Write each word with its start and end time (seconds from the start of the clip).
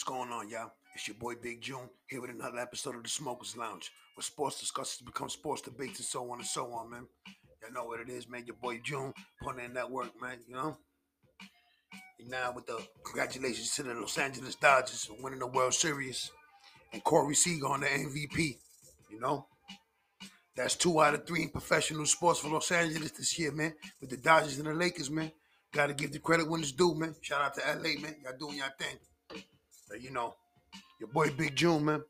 What's 0.00 0.08
going 0.08 0.32
on, 0.32 0.48
y'all? 0.48 0.72
It's 0.94 1.08
your 1.08 1.18
boy 1.18 1.34
Big 1.34 1.60
June 1.60 1.90
here 2.08 2.22
with 2.22 2.30
another 2.30 2.58
episode 2.58 2.96
of 2.96 3.02
the 3.02 3.10
Smokers 3.10 3.54
Lounge, 3.54 3.92
where 4.14 4.22
sports 4.22 4.58
discussions 4.58 5.04
become 5.04 5.28
sports 5.28 5.60
debates 5.60 5.98
and 5.98 6.06
so 6.06 6.32
on 6.32 6.38
and 6.38 6.46
so 6.46 6.72
on, 6.72 6.90
man. 6.90 7.06
Y'all 7.60 7.70
know 7.70 7.84
what 7.84 8.00
it 8.00 8.08
is, 8.08 8.26
man. 8.26 8.46
Your 8.46 8.56
boy 8.56 8.80
June 8.82 9.12
putting 9.42 9.62
in 9.62 9.74
that 9.74 9.90
work, 9.90 10.08
man. 10.18 10.38
You 10.48 10.54
know. 10.54 10.78
And 12.18 12.30
now 12.30 12.50
with 12.56 12.64
the 12.64 12.82
congratulations 13.04 13.74
to 13.74 13.82
the 13.82 13.92
Los 13.92 14.16
Angeles 14.16 14.54
Dodgers 14.54 15.04
for 15.04 15.22
winning 15.22 15.40
the 15.40 15.46
World 15.46 15.74
Series 15.74 16.30
and 16.94 17.04
Corey 17.04 17.34
Seager 17.34 17.66
on 17.66 17.80
the 17.80 17.86
MVP. 17.88 18.56
You 19.10 19.20
know. 19.20 19.48
That's 20.56 20.76
two 20.76 20.98
out 21.02 21.12
of 21.12 21.26
three 21.26 21.42
in 21.42 21.50
professional 21.50 22.06
sports 22.06 22.40
for 22.40 22.48
Los 22.48 22.72
Angeles 22.72 23.10
this 23.10 23.38
year, 23.38 23.52
man. 23.52 23.74
With 24.00 24.08
the 24.08 24.16
Dodgers 24.16 24.56
and 24.56 24.66
the 24.66 24.72
Lakers, 24.72 25.10
man. 25.10 25.30
Got 25.74 25.88
to 25.88 25.94
give 25.94 26.10
the 26.10 26.20
credit 26.20 26.48
when 26.48 26.62
it's 26.62 26.72
due, 26.72 26.94
man. 26.94 27.14
Shout 27.20 27.42
out 27.42 27.54
to 27.56 27.60
LA, 27.60 28.00
man. 28.00 28.16
Y'all 28.24 28.38
doing 28.38 28.56
your 28.56 28.66
thing. 28.78 28.96
You 29.98 30.10
know, 30.10 30.34
your 30.98 31.08
boy 31.08 31.30
Big 31.30 31.56
June, 31.56 31.84
man. 31.84 32.04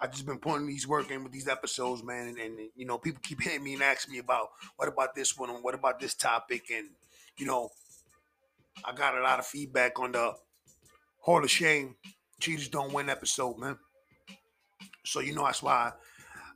I 0.00 0.06
just 0.06 0.26
been 0.26 0.38
putting 0.38 0.66
these 0.66 0.86
work 0.86 1.10
in 1.10 1.24
with 1.24 1.32
these 1.32 1.48
episodes, 1.48 2.04
man, 2.04 2.28
and, 2.28 2.38
and, 2.38 2.70
you 2.76 2.86
know, 2.86 2.98
people 2.98 3.20
keep 3.22 3.40
hitting 3.42 3.64
me 3.64 3.74
and 3.74 3.82
asking 3.82 4.12
me 4.12 4.20
about 4.20 4.50
what 4.76 4.88
about 4.88 5.14
this 5.14 5.36
one 5.36 5.50
and 5.50 5.62
what 5.62 5.74
about 5.74 6.00
this 6.00 6.14
topic, 6.14 6.70
and 6.74 6.88
you 7.36 7.46
know, 7.46 7.70
I 8.84 8.92
got 8.92 9.16
a 9.16 9.22
lot 9.22 9.38
of 9.38 9.46
feedback 9.46 9.98
on 9.98 10.12
the 10.12 10.34
Hall 11.20 11.42
of 11.42 11.50
Shame 11.50 11.96
Cheaters 12.40 12.68
Don't 12.68 12.92
Win 12.92 13.08
episode, 13.10 13.58
man. 13.58 13.76
So 15.04 15.20
you 15.20 15.34
know 15.34 15.44
that's 15.44 15.62
why 15.62 15.92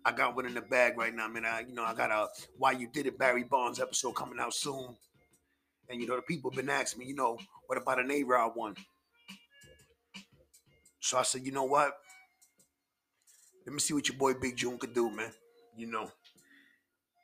I 0.04 0.12
got 0.12 0.36
one 0.36 0.46
in 0.46 0.54
the 0.54 0.60
bag 0.60 0.96
right 0.96 1.14
now, 1.14 1.28
man. 1.28 1.44
I 1.44 1.60
you 1.60 1.74
know 1.74 1.84
I 1.84 1.94
got 1.94 2.10
a 2.10 2.28
Why 2.58 2.72
You 2.72 2.88
Did 2.92 3.06
It 3.06 3.18
Barry 3.18 3.44
Bonds 3.44 3.80
episode 3.80 4.12
coming 4.12 4.38
out 4.38 4.54
soon, 4.54 4.96
and 5.88 6.00
you 6.00 6.06
know 6.06 6.16
the 6.16 6.22
people 6.22 6.50
have 6.50 6.56
been 6.56 6.70
asking 6.70 7.00
me, 7.00 7.06
you 7.06 7.14
know, 7.14 7.38
what 7.66 7.80
about 7.80 7.98
an 7.98 8.10
A 8.10 8.22
Rod 8.22 8.52
one? 8.54 8.76
So 11.02 11.18
I 11.18 11.22
said, 11.24 11.44
you 11.44 11.50
know 11.50 11.64
what? 11.64 11.92
Let 13.66 13.72
me 13.72 13.80
see 13.80 13.92
what 13.92 14.08
your 14.08 14.16
boy 14.16 14.34
Big 14.34 14.56
June 14.56 14.78
could 14.78 14.94
do, 14.94 15.10
man. 15.10 15.32
You 15.76 15.90
know, 15.90 16.08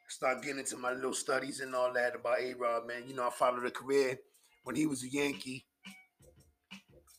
start 0.09 0.43
getting 0.43 0.59
into 0.59 0.77
my 0.77 0.93
little 0.93 1.15
studies 1.15 1.61
and 1.61 1.73
all 1.77 1.93
that 1.93 2.17
about 2.17 2.41
A 2.41 2.55
Rod, 2.55 2.89
man. 2.89 3.05
You 3.07 3.15
know, 3.15 3.29
I 3.29 3.31
followed 3.31 3.65
a 3.65 3.71
career 3.71 4.19
when 4.65 4.75
he 4.75 4.85
was 4.87 5.05
a 5.05 5.09
Yankee. 5.09 5.65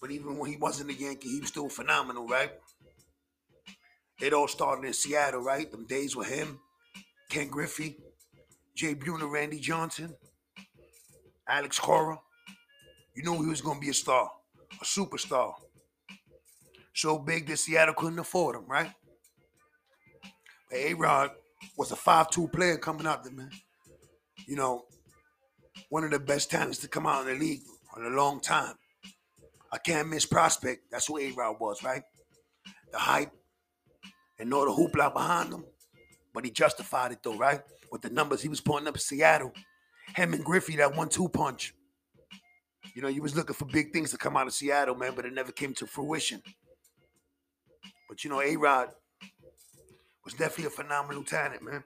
But 0.01 0.11
even 0.11 0.37
when 0.37 0.51
he 0.51 0.57
wasn't 0.57 0.89
a 0.89 0.93
Yankee, 0.93 1.29
he 1.29 1.39
was 1.39 1.47
still 1.47 1.69
phenomenal, 1.69 2.27
right? 2.27 2.51
It 4.19 4.33
all 4.33 4.49
started 4.49 4.85
in 4.85 4.91
Seattle, 4.91 5.41
right? 5.41 5.71
Them 5.71 5.85
days 5.87 6.13
with 6.13 6.27
him, 6.27 6.59
Ken 7.29 7.47
Griffey, 7.47 7.95
Jay 8.75 8.95
Buhner, 8.95 9.31
Randy 9.31 9.59
Johnson, 9.59 10.13
Alex 11.47 11.79
Cora. 11.79 12.19
You 13.15 13.23
knew 13.23 13.43
he 13.43 13.49
was 13.49 13.61
going 13.61 13.79
to 13.79 13.81
be 13.81 13.91
a 13.91 13.93
star, 13.93 14.29
a 14.81 14.83
superstar. 14.83 15.53
So 16.99 17.17
big 17.17 17.47
that 17.47 17.55
Seattle 17.55 17.93
couldn't 17.93 18.19
afford 18.19 18.57
him, 18.57 18.65
right? 18.67 18.91
But 20.69 20.79
A-Rod 20.79 21.31
was 21.77 21.93
a 21.93 21.95
5 21.95 22.29
2 22.29 22.49
player 22.49 22.77
coming 22.77 23.07
out 23.07 23.23
there, 23.23 23.31
man. 23.31 23.51
You 24.45 24.57
know, 24.57 24.83
one 25.87 26.03
of 26.03 26.11
the 26.11 26.19
best 26.19 26.51
talents 26.51 26.79
to 26.79 26.89
come 26.89 27.07
out 27.07 27.25
in 27.25 27.33
the 27.33 27.39
league 27.39 27.61
in 27.95 28.03
a 28.03 28.09
long 28.09 28.41
time. 28.41 28.75
I 29.71 29.77
can't 29.77 30.09
miss 30.09 30.25
prospect. 30.25 30.91
That's 30.91 31.07
who 31.07 31.17
A-Rod 31.19 31.55
was, 31.61 31.85
right? 31.85 32.03
The 32.91 32.97
hype 32.97 33.31
and 34.37 34.53
all 34.53 34.65
the 34.65 34.71
hoopla 34.71 35.13
behind 35.13 35.53
him. 35.53 35.63
But 36.33 36.43
he 36.43 36.51
justified 36.51 37.13
it 37.13 37.19
though, 37.23 37.37
right? 37.37 37.61
With 37.93 38.01
the 38.01 38.09
numbers 38.09 38.41
he 38.41 38.49
was 38.49 38.59
putting 38.59 38.89
up 38.89 38.95
in 38.95 38.99
Seattle. 38.99 39.53
Him 40.17 40.33
and 40.33 40.43
Griffey, 40.43 40.75
that 40.75 40.97
one-two 40.97 41.29
punch. 41.29 41.73
You 42.93 43.01
know, 43.01 43.07
you 43.07 43.21
was 43.21 43.37
looking 43.37 43.55
for 43.55 43.63
big 43.63 43.93
things 43.93 44.11
to 44.11 44.17
come 44.17 44.35
out 44.35 44.47
of 44.47 44.53
Seattle, 44.53 44.95
man, 44.95 45.13
but 45.15 45.25
it 45.25 45.33
never 45.33 45.53
came 45.53 45.73
to 45.75 45.87
fruition. 45.87 46.43
But 48.09 48.23
you 48.23 48.31
know, 48.31 48.41
A-Rod 48.41 48.89
was 50.25 50.33
definitely 50.33 50.65
a 50.65 50.69
phenomenal 50.71 51.23
talent, 51.23 51.61
man. 51.61 51.83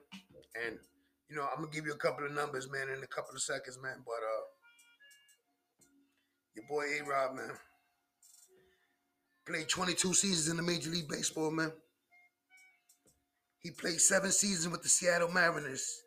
And 0.66 0.78
you 1.28 1.36
know, 1.36 1.42
I'm 1.42 1.62
gonna 1.62 1.72
give 1.72 1.84
you 1.84 1.92
a 1.92 1.98
couple 1.98 2.24
of 2.24 2.32
numbers, 2.32 2.70
man, 2.70 2.88
in 2.88 3.02
a 3.02 3.06
couple 3.06 3.34
of 3.34 3.42
seconds, 3.42 3.78
man. 3.82 4.02
But 4.04 4.14
uh 4.14 4.44
your 6.56 6.64
boy 6.68 6.84
A-Rod, 7.00 7.36
man, 7.36 7.50
played 9.46 9.68
22 9.68 10.14
seasons 10.14 10.48
in 10.48 10.56
the 10.56 10.62
Major 10.62 10.90
League 10.90 11.08
Baseball, 11.08 11.50
man. 11.50 11.72
He 13.58 13.70
played 13.70 14.00
seven 14.00 14.30
seasons 14.30 14.68
with 14.68 14.82
the 14.82 14.88
Seattle 14.88 15.30
Mariners, 15.30 16.02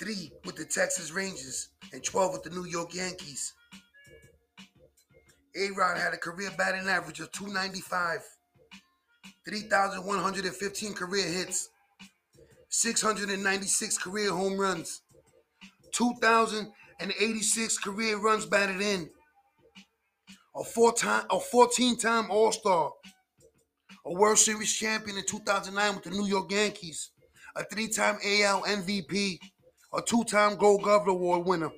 three 0.00 0.32
with 0.44 0.56
the 0.56 0.64
Texas 0.64 1.12
Rangers, 1.12 1.68
and 1.92 2.02
12 2.02 2.32
with 2.32 2.42
the 2.42 2.50
New 2.50 2.64
York 2.64 2.94
Yankees. 2.94 3.52
A-Rod 5.54 5.96
had 5.96 6.12
a 6.12 6.18
career 6.18 6.50
batting 6.58 6.88
average 6.88 7.20
of 7.20 7.30
295, 7.32 8.20
3,115 9.48 10.94
career 10.94 11.26
hits, 11.26 11.68
696 12.68 13.98
career 13.98 14.32
home 14.32 14.58
runs, 14.58 15.02
2,086 15.92 17.78
career 17.78 18.18
runs 18.18 18.44
batted 18.44 18.80
in, 18.80 19.08
a 20.56 20.64
four-time, 20.64 21.24
a 21.30 21.36
14-time 21.36 22.30
All-Star, 22.30 22.90
a 24.04 24.12
World 24.12 24.38
Series 24.38 24.72
champion 24.72 25.16
in 25.16 25.24
2009 25.24 25.94
with 25.94 26.04
the 26.04 26.10
New 26.10 26.26
York 26.26 26.50
Yankees, 26.50 27.10
a 27.54 27.64
three-time 27.64 28.16
AL 28.24 28.62
MVP, 28.62 29.38
a 29.94 30.02
two-time 30.02 30.56
Gold 30.56 30.82
Glove 30.82 31.06
Award 31.06 31.46
winner, 31.46 31.70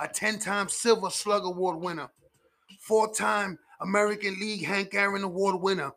a 0.00 0.08
10-time 0.08 0.68
Silver 0.68 1.10
Slug 1.10 1.44
Award 1.44 1.78
winner, 1.80 2.08
four-time 2.80 3.58
American 3.80 4.34
League 4.40 4.64
Hank 4.64 4.94
Aaron 4.94 5.22
Award 5.22 5.60
winner, 5.62 5.92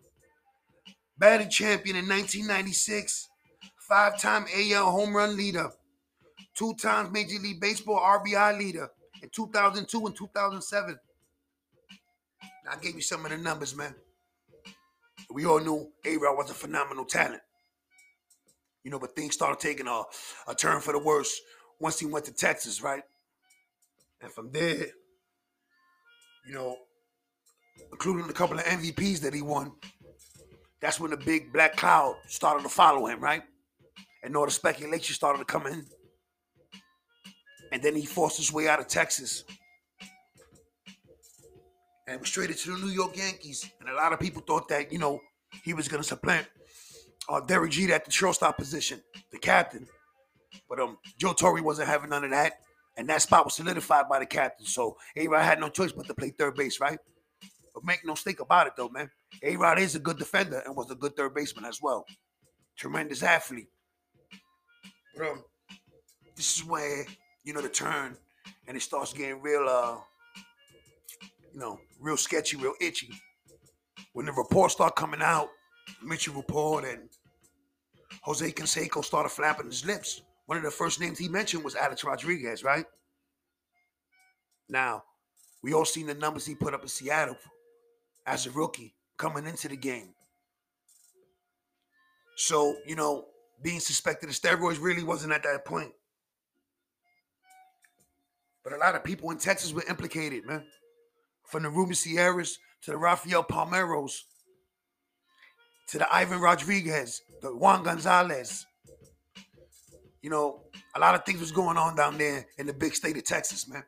batting 1.18 1.50
champion 1.50 1.96
in 1.96 2.08
1996, 2.08 3.30
five-time 3.88 4.46
AL 4.56 4.92
home 4.92 5.16
run 5.16 5.38
leader, 5.38 5.70
two 6.56 6.74
times 6.76 7.12
Major 7.12 7.40
League 7.40 7.62
Baseball 7.62 8.00
RBI 8.00 8.58
leader 8.58 8.90
in 9.22 9.30
2002 9.30 10.06
and 10.06 10.16
2007. 10.16 11.00
I 12.70 12.75
gave 12.78 12.96
you 12.96 13.02
some 13.02 13.25
of 13.25 13.31
the 13.31 13.38
numbers, 13.38 13.75
man. 13.75 13.94
We 15.30 15.46
all 15.46 15.59
knew 15.59 15.92
A-Rod 16.06 16.38
was 16.38 16.50
a 16.50 16.54
phenomenal 16.54 17.06
talent. 17.06 17.42
You 18.84 18.92
know, 18.92 19.00
but 19.00 19.16
things 19.16 19.34
started 19.34 19.59
taking 19.59 19.88
a, 19.88 20.04
a 20.48 20.56
turn 20.56 20.81
for 20.81 20.92
the 20.92 21.00
worse 21.00 21.40
once 21.80 22.00
he 22.00 22.06
went 22.06 22.25
to 22.25 22.34
Texas, 22.34 22.81
right? 22.81 23.04
And 24.22 24.31
from 24.31 24.52
there, 24.52 24.88
you 26.48 26.54
know, 26.54 26.78
including 27.92 28.30
a 28.30 28.34
couple 28.34 28.58
of 28.58 28.66
MVPs 28.66 29.22
that 29.22 29.34
he 29.34 29.42
won, 29.42 29.72
that's 30.85 31.00
when 31.00 31.09
the 31.09 31.18
big 31.18 31.51
black 31.51 31.75
cloud 31.75 32.16
started 32.28 32.62
to 32.62 32.69
follow 32.69 33.07
him, 33.07 33.19
right? 33.19 33.41
And 34.23 34.38
all 34.38 34.46
the 34.46 34.51
speculation 34.51 35.16
started 35.16 35.40
to 35.40 35.46
come 35.46 35.66
in. 35.66 35.84
And 37.72 37.81
then 37.81 37.96
he 37.96 38.06
forced 38.06 38.38
his 38.38 38.53
way 38.53 38.68
out 38.68 38.79
of 38.79 38.88
Texas 38.88 39.45
and 42.07 42.19
was 42.19 42.29
traded 42.29 42.57
to 42.57 42.75
the 42.75 42.85
New 42.85 42.91
York 42.91 43.18
Yankees. 43.18 43.68
And 43.79 43.90
a 43.90 43.95
lot 43.95 44.13
of 44.13 44.19
people 44.19 44.44
thought 44.44 44.68
that, 44.68 44.94
you 44.94 45.00
know, 45.00 45.19
he 45.63 45.74
was 45.74 45.88
going 45.88 46.03
to 46.03 46.07
supplant 46.07 46.45
uh, 47.29 47.40
Derek 47.40 47.72
Jeter 47.72 47.95
at 47.95 48.06
the 48.06 48.12
shortstop 48.12 48.56
position, 48.56 49.01
the 49.31 49.40
captain. 49.40 49.88
But 50.69 50.79
um, 50.79 51.00
Joe 51.18 51.34
Torre 51.34 51.63
wasn't 51.63 51.88
having 51.88 52.12
none 52.12 52.25
of 52.25 52.29
that. 52.29 52.59
And 52.95 53.09
that 53.09 53.24
spot 53.24 53.45
was 53.45 53.56
solidified 53.56 54.07
by 54.07 54.19
the 54.19 54.28
captain. 54.28 54.68
So 54.68 54.97
A-Rod 55.18 55.41
had 55.41 55.59
no 55.59 55.69
choice 55.69 55.94
but 55.94 56.06
to 56.06 56.13
play 56.13 56.29
third 56.29 56.53
base, 56.53 56.79
right? 56.79 57.00
But 57.75 57.84
make 57.84 58.06
no 58.06 58.13
mistake 58.13 58.40
about 58.40 58.68
it, 58.68 58.74
though, 58.78 58.88
man. 58.88 59.12
A-Rod 59.44 59.80
is 59.80 59.96
a 59.96 60.00
good 60.00 60.18
defender 60.18 60.63
and 60.66 60.75
was 60.75 60.90
a 60.90 60.96
good 60.96 61.16
third 61.18 61.36
baseman 61.36 61.66
as 61.66 61.81
well. 61.81 62.06
Tremendous 62.78 63.22
athlete. 63.22 63.68
But 65.16 65.28
um, 65.28 65.44
this 66.38 66.58
is 66.58 66.66
where, 66.66 67.06
you 67.44 67.53
know, 67.53 67.62
the 67.62 67.69
turn 67.69 68.18
and 68.68 68.77
it 68.77 68.81
starts 68.81 69.12
getting 69.12 69.42
real, 69.42 69.68
uh, 69.68 69.98
you 71.54 71.60
know, 71.60 71.80
real 72.00 72.18
sketchy, 72.18 72.56
real 72.56 72.74
itchy. 72.80 73.10
When 74.13 74.25
the 74.25 74.31
reports 74.31 74.75
start 74.75 74.95
coming 74.95 75.22
out, 75.22 75.50
Mitchell 76.01 76.33
report 76.33 76.86
and 76.86 77.10
Jose 78.22 78.51
Canseco 78.51 79.04
started 79.04 79.30
flapping 79.30 79.66
his 79.66 79.86
lips. 79.86 80.22
One 80.45 80.57
of 80.57 80.63
the 80.63 80.72
first 80.72 81.01
names 81.01 81.19
he 81.19 81.27
mentioned 81.27 81.63
was 81.63 81.75
Alex 81.75 82.06
Rodriguez, 82.06 82.63
right? 82.63 82.86
Now, 84.69 85.04
we 85.62 85.74
all 85.74 85.86
seen 85.86 86.07
the 86.07 86.13
numbers 86.13 86.45
he 86.45 86.56
put 86.56 86.74
up 86.74 86.83
in 86.83 86.88
Seattle 86.88 87.36
as 88.25 88.45
a 88.45 88.51
rookie 88.51 88.95
coming 89.18 89.45
into 89.45 89.68
the 89.68 89.77
game. 89.77 90.13
So, 92.38 92.75
you 92.86 92.95
know, 92.95 93.25
being 93.62 93.80
suspected 93.80 94.30
of 94.30 94.36
steroids 94.36 94.81
really 94.81 95.04
wasn't 95.04 95.33
at 95.33 95.44
that 95.44 95.66
point. 95.66 95.92
But 98.63 98.74
a 98.74 98.77
lot 98.77 98.95
of 98.95 99.04
people 99.04 99.31
in 99.31 99.38
Texas 99.38 99.72
were 99.74 99.83
implicated, 99.88 100.45
man. 100.45 100.66
From 101.44 101.63
the 101.63 101.69
Ruben 101.69 101.94
Sierras 101.94 102.57
to 102.81 102.92
the 102.92 102.98
Rafael 102.98 103.44
Palmeiros 103.44 104.22
to 105.88 106.00
the 106.00 106.13
Ivan 106.13 106.42
Rodriguez, 106.42 107.22
the 107.42 107.56
Juan 107.56 107.83
Gonzalez. 107.83 108.66
You 110.22 110.31
know, 110.31 110.63
a 110.95 111.00
lot 111.00 111.13
of 111.13 111.24
things 111.24 111.39
was 111.39 111.51
going 111.51 111.77
on 111.77 111.95
down 111.95 112.18
there 112.18 112.48
in 112.57 112.66
the 112.66 112.74
big 112.74 112.95
state 112.95 113.16
of 113.18 113.24
Texas, 113.24 113.68
man. 113.68 113.83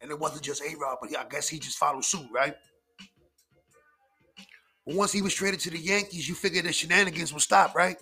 And 0.00 0.10
it 0.10 0.18
wasn't 0.18 0.42
just 0.42 0.62
A-Rod, 0.62 0.96
but 1.00 1.14
I 1.16 1.24
guess 1.28 1.48
he 1.48 1.58
just 1.58 1.76
followed 1.76 2.04
suit, 2.04 2.26
right? 2.32 2.54
Once 4.96 5.12
he 5.12 5.22
was 5.22 5.34
traded 5.34 5.60
to 5.60 5.70
the 5.70 5.78
Yankees, 5.78 6.28
you 6.28 6.34
figured 6.34 6.64
the 6.64 6.72
shenanigans 6.72 7.32
would 7.32 7.42
stop, 7.42 7.74
right? 7.74 7.96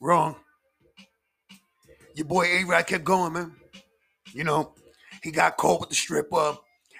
Wrong. 0.00 0.36
Your 2.14 2.26
boy 2.26 2.44
A 2.44 2.64
Rod 2.64 2.86
kept 2.86 3.04
going, 3.04 3.32
man. 3.32 3.56
You 4.32 4.44
know, 4.44 4.74
he 5.22 5.30
got 5.30 5.56
caught 5.56 5.80
with 5.80 5.88
the 5.88 5.94
stripper 5.96 6.56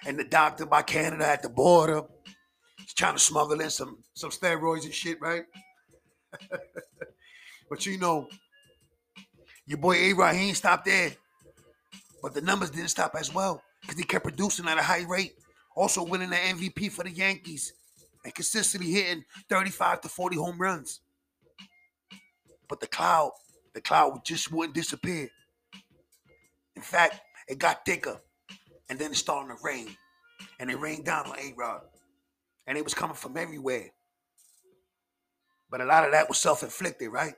and 0.06 0.18
the 0.18 0.24
doctor 0.24 0.66
by 0.66 0.82
Canada 0.82 1.26
at 1.26 1.42
the 1.42 1.48
border. 1.48 2.02
He's 2.78 2.94
trying 2.94 3.14
to 3.14 3.20
smuggle 3.20 3.60
in 3.60 3.70
some 3.70 3.98
some 4.14 4.30
steroids 4.30 4.84
and 4.84 4.94
shit, 4.94 5.20
right? 5.20 5.44
but 7.70 7.86
you 7.86 7.98
know, 7.98 8.28
your 9.66 9.78
boy 9.78 9.94
A 9.94 10.12
Rod, 10.12 10.34
he 10.34 10.48
ain't 10.48 10.56
stopped 10.56 10.86
there. 10.86 11.12
But 12.20 12.34
the 12.34 12.40
numbers 12.40 12.70
didn't 12.70 12.88
stop 12.88 13.14
as 13.16 13.32
well 13.32 13.62
because 13.80 13.96
he 13.96 14.02
kept 14.04 14.24
producing 14.24 14.66
at 14.66 14.78
a 14.78 14.82
high 14.82 15.04
rate, 15.08 15.34
also 15.76 16.02
winning 16.02 16.30
the 16.30 16.36
MVP 16.36 16.90
for 16.90 17.04
the 17.04 17.10
Yankees 17.10 17.74
and 18.24 18.34
consistently 18.34 18.90
hitting 18.90 19.24
35 19.48 20.02
to 20.02 20.08
40 20.08 20.36
home 20.36 20.58
runs. 20.58 21.00
But 22.68 22.80
the 22.80 22.86
cloud, 22.86 23.32
the 23.74 23.80
cloud 23.80 24.24
just 24.24 24.52
wouldn't 24.52 24.74
disappear. 24.74 25.28
In 26.76 26.82
fact, 26.82 27.20
it 27.48 27.58
got 27.58 27.84
thicker, 27.84 28.20
and 28.88 28.98
then 28.98 29.10
it 29.10 29.16
started 29.16 29.56
to 29.56 29.60
rain, 29.62 29.88
and 30.60 30.70
it 30.70 30.78
rained 30.78 31.04
down 31.04 31.26
on 31.26 31.38
A 31.38 31.54
Rod, 31.56 31.80
and 32.66 32.76
it 32.76 32.84
was 32.84 32.94
coming 32.94 33.16
from 33.16 33.36
everywhere. 33.36 33.90
But 35.70 35.80
a 35.80 35.84
lot 35.84 36.04
of 36.04 36.12
that 36.12 36.28
was 36.28 36.38
self 36.38 36.62
inflicted, 36.62 37.10
right? 37.10 37.34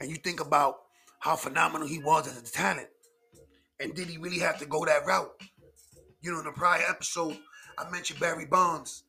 And 0.00 0.10
you 0.10 0.16
think 0.16 0.40
about 0.40 0.76
how 1.20 1.36
phenomenal 1.36 1.86
he 1.86 1.98
was 1.98 2.26
as 2.26 2.48
a 2.48 2.52
talent. 2.52 2.88
And 3.78 3.94
did 3.94 4.08
he 4.08 4.18
really 4.18 4.40
have 4.40 4.58
to 4.58 4.66
go 4.66 4.84
that 4.84 5.06
route? 5.06 5.30
You 6.20 6.32
know, 6.32 6.38
in 6.38 6.44
the 6.44 6.52
prior 6.52 6.82
episode, 6.88 7.36
I 7.78 7.90
mentioned 7.90 8.20
Barry 8.20 8.46
Bonds, 8.46 9.04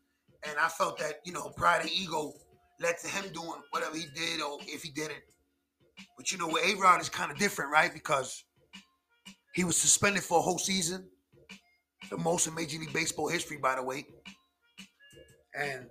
and 0.47 0.57
I 0.59 0.67
felt 0.67 0.97
that, 0.99 1.15
you 1.25 1.33
know, 1.33 1.49
pride 1.49 1.81
and 1.81 1.91
ego 1.91 2.33
led 2.79 2.97
to 2.99 3.07
him 3.07 3.25
doing 3.33 3.61
whatever 3.71 3.95
he 3.95 4.05
did 4.15 4.41
or 4.41 4.57
if 4.61 4.83
he 4.83 4.91
didn't. 4.91 5.23
But 6.17 6.31
you 6.31 6.37
know, 6.37 6.47
with 6.47 6.65
A 6.65 6.79
Rod 6.79 7.01
is 7.01 7.09
kind 7.09 7.31
of 7.31 7.37
different, 7.37 7.71
right? 7.71 7.93
Because 7.93 8.43
he 9.53 9.63
was 9.63 9.77
suspended 9.77 10.23
for 10.23 10.39
a 10.39 10.41
whole 10.41 10.57
season, 10.57 11.07
the 12.09 12.17
most 12.17 12.47
in 12.47 12.55
Major 12.55 12.79
League 12.79 12.93
Baseball 12.93 13.29
history, 13.29 13.57
by 13.57 13.75
the 13.75 13.83
way. 13.83 14.05
And 15.55 15.85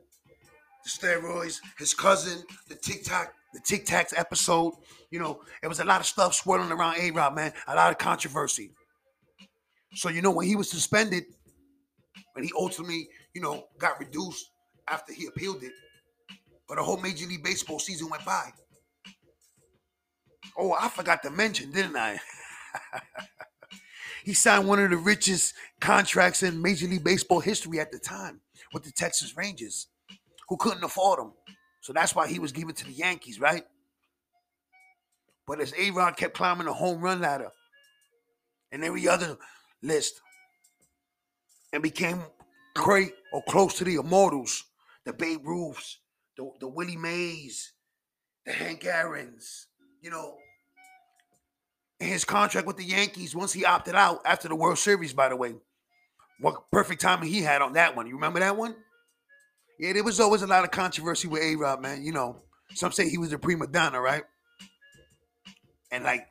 the 0.85 0.91
steroids, 0.91 1.61
his 1.79 1.95
cousin, 1.95 2.43
the 2.69 2.75
Tic 2.75 3.05
Tac, 3.05 3.33
the 3.55 3.61
Tic 3.65 3.89
episode. 4.17 4.75
You 5.11 5.21
know, 5.21 5.41
it 5.63 5.69
was 5.69 5.81
a 5.81 5.85
lot 5.85 6.01
of 6.01 6.07
stuff 6.07 6.35
swirling 6.35 6.73
around 6.73 6.97
A 6.99 7.11
Rod, 7.13 7.35
man. 7.35 7.53
A 7.69 7.77
lot 7.77 7.93
of 7.93 7.99
controversy. 7.99 8.73
So 9.95 10.09
you 10.09 10.23
know, 10.23 10.31
when 10.31 10.47
he 10.47 10.57
was 10.57 10.71
suspended, 10.71 11.25
when 12.33 12.45
he 12.45 12.51
ultimately, 12.57 13.09
you 13.35 13.41
know, 13.41 13.65
got 13.79 13.99
reduced 14.01 14.51
after 14.89 15.13
he 15.13 15.27
appealed 15.27 15.63
it, 15.63 15.73
but 16.69 16.79
a 16.79 16.83
whole 16.83 16.97
Major 16.97 17.27
League 17.27 17.45
Baseball 17.45 17.79
season 17.79 18.09
went 18.09 18.25
by. 18.25 18.51
Oh, 20.57 20.77
I 20.79 20.89
forgot 20.89 21.23
to 21.23 21.31
mention, 21.31 21.71
didn't 21.71 21.97
I? 21.97 22.19
he 24.25 24.35
signed 24.35 24.69
one 24.69 24.79
of 24.79 24.91
the 24.91 24.97
richest 24.97 25.55
contracts 25.81 26.43
in 26.43 26.61
Major 26.61 26.87
League 26.87 27.05
Baseball 27.05 27.41
history 27.41 27.81
at 27.81 27.93
the 27.93 27.99
time 27.99 28.41
with 28.73 28.83
the 28.85 28.93
Texas 28.93 29.37
Rangers 29.37 29.89
who 30.49 30.57
couldn't 30.57 30.85
afford 30.85 31.21
him. 31.21 31.33
So 31.81 31.93
that's 31.93 32.15
why 32.15 32.29
he 32.29 32.39
was 32.39 32.53
given 32.53 32.75
to 32.75 32.85
the 32.85 32.93
Yankees, 32.93 33.41
right? 33.41 33.65
But 35.47 35.61
as 35.61 35.75
A 35.79 35.91
Rod 35.91 36.17
kept 36.17 36.35
climbing 36.35 36.67
the 36.67 36.73
home 36.73 37.01
run 37.01 37.21
ladder 37.21 37.51
and 38.71 38.85
every 38.85 39.09
other 39.09 39.37
list 39.83 40.21
and 41.73 41.83
became 41.83 42.23
great 42.75 43.13
or 43.33 43.43
close 43.49 43.79
to 43.79 43.85
the 43.85 43.97
immortals, 43.97 44.65
the 45.05 45.13
Babe 45.13 45.41
Ruths, 45.45 45.99
the, 46.37 46.51
the 46.61 46.69
Willie 46.69 46.97
Mays, 46.97 47.73
the 48.47 48.53
Hank 48.53 48.85
Aaron's, 48.85 49.67
you 50.01 50.11
know, 50.11 50.37
his 51.99 52.25
contract 52.25 52.67
with 52.67 52.77
the 52.77 52.85
Yankees, 52.85 53.35
once 53.35 53.53
he 53.53 53.65
opted 53.65 53.95
out 53.95 54.21
after 54.25 54.49
the 54.49 54.57
World 54.57 54.79
Series, 54.79 55.13
by 55.13 55.29
the 55.29 55.37
way, 55.37 55.55
what 56.41 56.71
perfect 56.73 57.01
timing 57.01 57.29
he 57.29 57.43
had 57.43 57.63
on 57.63 57.75
that 57.75 57.95
one. 57.95 58.07
You 58.07 58.15
remember 58.15 58.41
that 58.41 58.57
one? 58.57 58.75
Yeah, 59.79 59.93
there 59.93 60.05
was 60.05 60.19
always 60.19 60.43
a 60.43 60.47
lot 60.47 60.65
of 60.65 60.71
controversy 60.73 61.29
with 61.29 61.43
A 61.43 61.55
Rod, 61.55 61.81
man. 61.81 62.05
You 62.05 62.13
know, 62.13 62.43
some 62.75 62.93
say 62.93 63.09
he 63.09 63.19
was 63.19 63.33
a 63.33 63.39
prima 63.39 63.67
donna, 63.69 64.01
right? 64.01 64.25
And 65.93 66.03
like, 66.05 66.27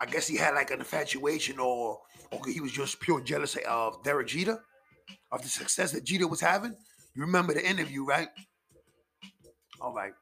I 0.00 0.06
guess 0.06 0.26
he 0.26 0.36
had 0.36 0.54
like 0.54 0.70
an 0.70 0.80
infatuation, 0.80 1.58
or 1.58 2.00
or 2.30 2.40
he 2.46 2.60
was 2.60 2.72
just 2.72 3.00
pure 3.00 3.20
jealous 3.20 3.56
of 3.68 4.02
Derek 4.02 4.28
Jeter, 4.28 4.60
of 5.32 5.42
the 5.42 5.48
success 5.48 5.92
that 5.92 6.04
Jeter 6.04 6.28
was 6.28 6.40
having. 6.40 6.74
You 7.14 7.22
remember 7.22 7.54
the 7.54 7.68
interview, 7.68 8.04
right? 8.04 8.28
All 9.80 9.94
right. 9.94 10.12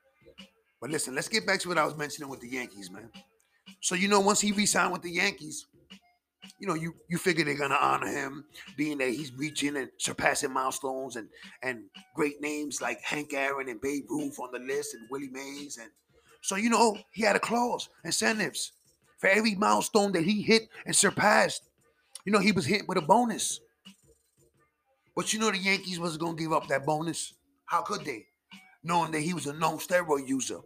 But 0.81 0.90
listen, 0.90 1.14
let's 1.14 1.28
get 1.28 1.46
back 1.46 1.60
to 1.60 1.69
what 1.69 1.78
I 1.78 1.84
was 1.84 1.96
mentioning 1.96 2.28
with 2.28 2.40
the 2.40 2.49
Yankees, 2.49 2.90
man. 2.90 3.10
So 3.81 3.94
you 3.94 4.08
know, 4.08 4.20
once 4.20 4.40
he 4.40 4.52
re-signed 4.52 4.93
with 4.93 5.02
the 5.02 5.10
Yankees, 5.10 5.66
you 6.58 6.66
know, 6.66 6.75
you 6.75 6.94
you 7.08 7.19
figure 7.19 7.44
they're 7.44 7.56
gonna 7.56 7.78
honor 7.81 8.08
him, 8.08 8.44
being 8.76 8.99
that 8.99 9.10
he's 9.10 9.32
reaching 9.32 9.76
and 9.76 9.88
surpassing 9.99 10.52
milestones 10.52 11.16
and 11.16 11.28
and 11.62 11.84
great 12.14 12.40
names 12.40 12.81
like 12.81 13.00
Hank 13.02 13.32
Aaron 13.32 13.69
and 13.69 13.81
Babe 13.81 14.04
Ruth 14.08 14.38
on 14.40 14.50
the 14.52 14.58
list 14.58 14.94
and 14.94 15.08
Willie 15.10 15.31
Mays 15.31 15.78
and 15.78 15.90
so 16.43 16.56
you 16.56 16.69
know 16.69 16.96
he 17.12 17.22
had 17.22 17.37
a 17.37 17.40
clause, 17.40 17.88
incentives 18.04 18.72
for 19.19 19.28
every 19.28 19.54
milestone 19.54 20.12
that 20.12 20.25
he 20.25 20.43
hit 20.43 20.69
and 20.84 20.94
surpassed. 20.94 21.62
You 22.24 22.32
know 22.32 22.38
he 22.38 22.52
was 22.52 22.66
hit 22.66 22.88
with 22.88 22.98
a 22.98 23.02
bonus. 23.02 23.60
But 25.14 25.32
you 25.32 25.38
know 25.38 25.50
the 25.50 25.58
Yankees 25.58 26.00
wasn't 26.00 26.22
gonna 26.22 26.36
give 26.36 26.52
up 26.52 26.69
that 26.69 26.86
bonus. 26.86 27.34
How 27.66 27.82
could 27.82 28.04
they? 28.04 28.26
Knowing 28.84 29.12
that 29.12 29.20
he 29.20 29.34
was 29.34 29.46
a 29.46 29.52
known 29.52 29.78
steroid 29.78 30.26
user, 30.26 30.58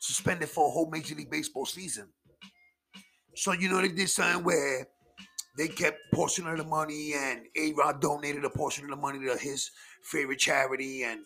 suspended 0.00 0.48
for 0.48 0.68
a 0.68 0.70
whole 0.70 0.90
Major 0.90 1.14
League 1.14 1.30
Baseball 1.30 1.66
season. 1.66 2.08
So 3.34 3.52
you 3.52 3.68
know 3.68 3.80
they 3.80 3.88
did 3.88 4.10
something 4.10 4.44
where 4.44 4.88
they 5.56 5.68
kept 5.68 5.98
portion 6.12 6.46
of 6.46 6.56
the 6.56 6.64
money, 6.64 7.12
and 7.14 7.42
A 7.56 7.72
Rod 7.72 8.00
donated 8.00 8.44
a 8.44 8.50
portion 8.50 8.84
of 8.84 8.90
the 8.90 8.96
money 8.96 9.18
to 9.26 9.36
his 9.36 9.70
favorite 10.02 10.38
charity, 10.38 11.04
and 11.04 11.20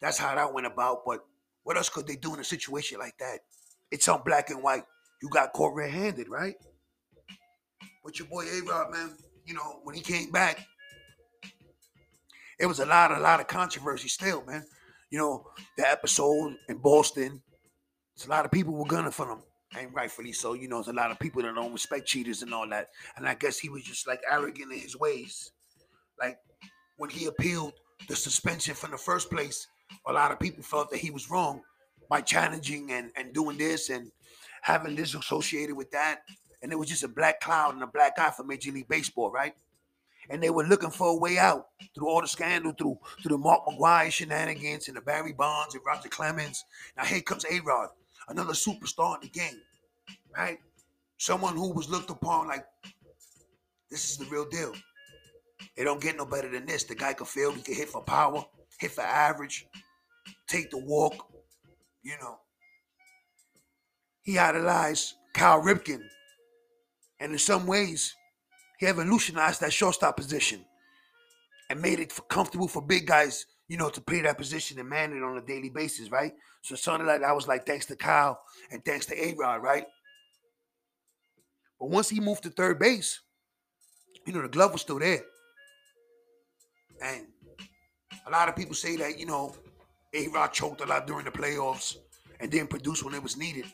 that's 0.00 0.18
how 0.18 0.34
that 0.34 0.52
went 0.52 0.66
about. 0.66 1.04
But 1.04 1.24
what 1.64 1.76
else 1.76 1.88
could 1.88 2.06
they 2.06 2.16
do 2.16 2.34
in 2.34 2.40
a 2.40 2.44
situation 2.44 2.98
like 2.98 3.18
that? 3.18 3.40
It's 3.90 4.08
on 4.08 4.22
black 4.24 4.50
and 4.50 4.62
white. 4.62 4.84
You 5.22 5.28
got 5.28 5.52
caught 5.52 5.74
red-handed, 5.74 6.28
right? 6.28 6.54
But 8.04 8.18
your 8.18 8.28
boy 8.28 8.44
A 8.44 8.62
Rod, 8.62 8.90
man, 8.90 9.16
you 9.46 9.54
know 9.54 9.80
when 9.84 9.94
he 9.94 10.00
came 10.00 10.30
back, 10.30 10.66
it 12.58 12.66
was 12.66 12.80
a 12.80 12.86
lot, 12.86 13.10
a 13.10 13.18
lot 13.18 13.40
of 13.40 13.46
controversy 13.46 14.08
still, 14.08 14.44
man. 14.44 14.64
You 15.10 15.18
know 15.18 15.46
the 15.76 15.88
episode 15.88 16.56
in 16.68 16.78
Boston. 16.78 17.42
It's 18.14 18.26
a 18.26 18.30
lot 18.30 18.44
of 18.44 18.50
people 18.50 18.74
were 18.74 18.84
gunning 18.84 19.10
for 19.10 19.30
him 19.30 19.42
and 19.78 19.94
rightfully 19.94 20.32
so. 20.32 20.54
You 20.54 20.68
know, 20.68 20.76
there's 20.76 20.88
a 20.88 20.92
lot 20.92 21.10
of 21.10 21.18
people 21.18 21.42
that 21.42 21.54
don't 21.54 21.72
respect 21.72 22.06
cheaters 22.06 22.42
and 22.42 22.52
all 22.52 22.68
that. 22.68 22.88
And 23.16 23.26
I 23.26 23.34
guess 23.34 23.58
he 23.58 23.68
was 23.68 23.82
just 23.82 24.06
like 24.06 24.20
arrogant 24.30 24.72
in 24.72 24.78
his 24.78 24.98
ways. 24.98 25.50
Like 26.20 26.38
when 26.98 27.10
he 27.10 27.26
appealed 27.26 27.72
the 28.08 28.16
suspension 28.16 28.74
from 28.74 28.90
the 28.90 28.98
first 28.98 29.30
place, 29.30 29.66
a 30.06 30.12
lot 30.12 30.32
of 30.32 30.40
people 30.40 30.62
felt 30.62 30.90
that 30.90 31.00
he 31.00 31.10
was 31.10 31.30
wrong 31.30 31.62
by 32.08 32.20
challenging 32.20 32.92
and, 32.92 33.10
and 33.16 33.32
doing 33.32 33.56
this 33.56 33.90
and 33.90 34.10
having 34.62 34.94
this 34.94 35.14
associated 35.14 35.76
with 35.76 35.90
that. 35.90 36.20
And 36.62 36.72
it 36.72 36.78
was 36.78 36.88
just 36.88 37.02
a 37.02 37.08
black 37.08 37.40
cloud 37.40 37.74
and 37.74 37.82
a 37.82 37.86
black 37.86 38.18
eye 38.18 38.30
for 38.30 38.44
Major 38.44 38.70
League 38.70 38.88
Baseball, 38.88 39.30
right? 39.30 39.54
And 40.30 40.42
they 40.42 40.50
were 40.50 40.64
looking 40.64 40.90
for 40.90 41.08
a 41.08 41.16
way 41.16 41.38
out 41.38 41.66
through 41.94 42.08
all 42.08 42.20
the 42.20 42.28
scandal, 42.28 42.72
through 42.72 42.98
through 43.20 43.36
the 43.36 43.38
Mark 43.38 43.66
McGwire 43.66 44.10
shenanigans 44.10 44.86
and 44.86 44.96
the 44.96 45.00
Barry 45.00 45.32
Bonds 45.32 45.74
and 45.74 45.84
Roger 45.84 46.08
Clemens. 46.08 46.64
Now 46.96 47.04
here 47.04 47.20
comes 47.20 47.44
A 47.50 47.60
Rod 47.60 47.88
another 48.28 48.52
superstar 48.52 49.16
in 49.16 49.22
the 49.22 49.28
game, 49.28 49.60
right? 50.36 50.58
Someone 51.18 51.56
who 51.56 51.72
was 51.72 51.88
looked 51.88 52.10
upon 52.10 52.48
like 52.48 52.64
this 53.90 54.10
is 54.10 54.16
the 54.16 54.24
real 54.26 54.48
deal. 54.48 54.72
It 55.76 55.84
don't 55.84 56.00
get 56.00 56.16
no 56.16 56.26
better 56.26 56.50
than 56.50 56.66
this. 56.66 56.84
The 56.84 56.94
guy 56.94 57.12
can 57.12 57.26
field, 57.26 57.56
he 57.56 57.62
can 57.62 57.74
hit 57.74 57.88
for 57.88 58.02
power, 58.02 58.44
hit 58.78 58.90
for 58.90 59.02
average, 59.02 59.66
take 60.48 60.70
the 60.70 60.78
walk, 60.78 61.30
you 62.02 62.14
know. 62.20 62.38
He 64.22 64.38
idolized 64.38 65.14
Cal 65.34 65.60
Ripken. 65.60 66.02
And 67.22 67.32
in 67.32 67.38
some 67.38 67.66
ways, 67.66 68.14
he 68.78 68.86
evolutionized 68.86 69.60
that 69.62 69.72
shortstop 69.72 70.18
position 70.18 70.62
and 71.70 71.80
made 71.80 72.00
it 72.00 72.12
comfortable 72.28 72.68
for 72.68 72.82
big 72.82 73.06
guys 73.06 73.46
you 73.72 73.78
know, 73.78 73.88
to 73.88 74.02
play 74.02 74.20
that 74.20 74.36
position 74.36 74.78
and 74.78 74.86
man 74.86 75.16
it 75.16 75.22
on 75.22 75.38
a 75.38 75.40
daily 75.40 75.70
basis, 75.70 76.10
right? 76.10 76.34
So 76.60 76.74
something 76.74 77.06
like 77.06 77.22
that 77.22 77.34
was 77.34 77.48
like 77.48 77.64
thanks 77.64 77.86
to 77.86 77.96
Kyle 77.96 78.38
and 78.70 78.84
thanks 78.84 79.06
to 79.06 79.18
A 79.18 79.32
Rod, 79.32 79.62
right? 79.62 79.86
But 81.80 81.88
once 81.88 82.10
he 82.10 82.20
moved 82.20 82.42
to 82.42 82.50
third 82.50 82.78
base, 82.78 83.20
you 84.26 84.34
know, 84.34 84.42
the 84.42 84.48
glove 84.48 84.72
was 84.74 84.82
still 84.82 84.98
there. 84.98 85.22
And 87.02 87.26
a 88.26 88.30
lot 88.30 88.50
of 88.50 88.56
people 88.56 88.74
say 88.74 88.96
that, 88.96 89.18
you 89.18 89.24
know, 89.24 89.54
A 90.12 90.28
Rod 90.28 90.48
choked 90.48 90.82
a 90.82 90.84
lot 90.84 91.06
during 91.06 91.24
the 91.24 91.30
playoffs 91.30 91.96
and 92.40 92.50
didn't 92.50 92.68
produce 92.68 93.02
when 93.02 93.14
it 93.14 93.22
was 93.22 93.38
needed. 93.38 93.64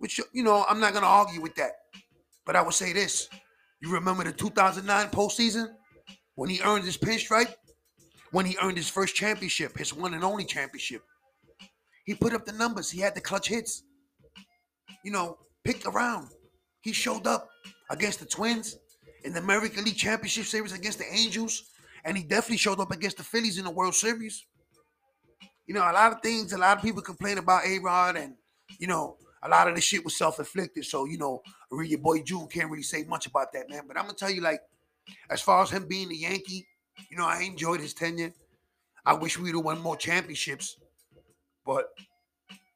Which, 0.00 0.20
you 0.32 0.42
know, 0.42 0.64
I'm 0.68 0.80
not 0.80 0.92
to 0.94 1.02
argue 1.04 1.40
with 1.40 1.54
that. 1.54 1.72
But 2.44 2.56
I 2.56 2.62
would 2.62 2.74
say 2.74 2.92
this. 2.92 3.28
You 3.80 3.92
remember 3.92 4.24
the 4.24 4.32
2009 4.32 5.06
postseason 5.08 5.68
when 6.34 6.50
he 6.50 6.60
earned 6.62 6.84
his 6.84 6.98
pinstripe? 6.98 7.54
when 8.30 8.46
he 8.46 8.56
earned 8.62 8.76
his 8.76 8.88
first 8.88 9.14
championship, 9.14 9.76
his 9.76 9.94
one 9.94 10.14
and 10.14 10.24
only 10.24 10.44
championship. 10.44 11.02
He 12.04 12.14
put 12.14 12.32
up 12.32 12.44
the 12.44 12.52
numbers. 12.52 12.90
He 12.90 13.00
had 13.00 13.14
the 13.14 13.20
clutch 13.20 13.48
hits. 13.48 13.82
You 15.04 15.12
know, 15.12 15.38
picked 15.64 15.86
around. 15.86 16.28
He 16.82 16.92
showed 16.92 17.26
up 17.26 17.48
against 17.90 18.20
the 18.20 18.26
Twins 18.26 18.76
in 19.24 19.32
the 19.32 19.40
American 19.40 19.84
League 19.84 19.96
Championship 19.96 20.44
Series 20.44 20.72
against 20.72 20.98
the 20.98 21.12
Angels, 21.12 21.64
and 22.04 22.16
he 22.16 22.22
definitely 22.22 22.56
showed 22.56 22.80
up 22.80 22.90
against 22.90 23.16
the 23.16 23.22
Phillies 23.22 23.58
in 23.58 23.64
the 23.64 23.70
World 23.70 23.94
Series. 23.94 24.46
You 25.66 25.74
know, 25.74 25.82
a 25.82 25.92
lot 25.92 26.12
of 26.12 26.20
things, 26.22 26.52
a 26.52 26.58
lot 26.58 26.76
of 26.76 26.82
people 26.82 27.02
complain 27.02 27.38
about 27.38 27.66
A 27.66 27.78
Rod, 27.78 28.16
and 28.16 28.34
you 28.78 28.86
know, 28.86 29.16
a 29.42 29.48
lot 29.48 29.68
of 29.68 29.74
the 29.74 29.80
shit 29.80 30.04
was 30.04 30.16
self 30.16 30.38
inflicted. 30.38 30.84
So, 30.84 31.04
you 31.06 31.18
know, 31.18 31.42
your 31.70 31.98
boy 31.98 32.22
June 32.22 32.46
can't 32.46 32.70
really 32.70 32.82
say 32.82 33.04
much 33.04 33.26
about 33.26 33.52
that, 33.52 33.70
man. 33.70 33.82
But 33.86 33.96
I'm 33.96 34.04
gonna 34.04 34.14
tell 34.14 34.30
you, 34.30 34.40
like, 34.42 34.60
as 35.30 35.40
far 35.40 35.62
as 35.62 35.70
him 35.70 35.86
being 35.88 36.10
a 36.10 36.14
Yankee, 36.14 36.66
you 37.10 37.16
know, 37.16 37.26
I 37.26 37.42
enjoyed 37.42 37.80
his 37.80 37.94
tenure. 37.94 38.32
I 39.04 39.14
wish 39.14 39.38
we'd 39.38 39.54
have 39.54 39.64
won 39.64 39.80
more 39.80 39.96
championships, 39.96 40.76
but 41.64 41.86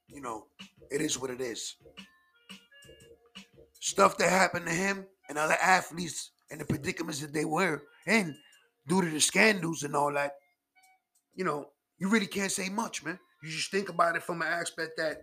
you 0.08 0.20
know, 0.20 0.46
it 0.90 1.00
is 1.00 1.18
what 1.18 1.30
it 1.30 1.40
is. 1.40 1.76
Stuff 3.80 4.16
that 4.18 4.30
happened 4.30 4.66
to 4.66 4.72
him 4.72 5.04
and 5.28 5.36
other 5.36 5.56
athletes 5.62 6.30
and 6.50 6.60
the 6.60 6.64
predicaments 6.64 7.20
that 7.20 7.32
they 7.32 7.44
were 7.44 7.82
in 8.06 8.36
due 8.86 9.02
to 9.02 9.10
the 9.10 9.20
scandals 9.20 9.82
and 9.82 9.94
all 9.94 10.12
that, 10.12 10.32
you 11.34 11.44
know, 11.44 11.68
you 11.98 12.08
really 12.08 12.26
can't 12.26 12.52
say 12.52 12.68
much, 12.68 13.04
man. 13.04 13.18
You 13.42 13.50
just 13.50 13.70
think 13.70 13.88
about 13.88 14.16
it 14.16 14.22
from 14.22 14.40
an 14.40 14.48
aspect 14.48 14.92
that, 14.96 15.22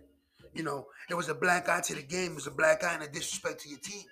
you 0.54 0.62
know, 0.62 0.86
it 1.08 1.14
was 1.14 1.28
a 1.28 1.34
black 1.34 1.68
eye 1.68 1.80
to 1.80 1.94
the 1.94 2.02
game, 2.02 2.32
it 2.32 2.36
was 2.36 2.46
a 2.46 2.50
black 2.50 2.84
eye 2.84 2.94
and 2.94 3.02
a 3.02 3.08
disrespect 3.08 3.60
to 3.62 3.68
your 3.68 3.78
team. 3.78 4.02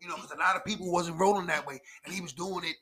You 0.00 0.08
know, 0.08 0.14
because 0.14 0.30
a 0.30 0.38
lot 0.38 0.54
of 0.54 0.64
people 0.64 0.92
wasn't 0.92 1.18
rolling 1.18 1.46
that 1.48 1.66
way, 1.66 1.80
and 2.04 2.14
he 2.14 2.20
was 2.20 2.32
doing 2.32 2.64
it. 2.64 2.76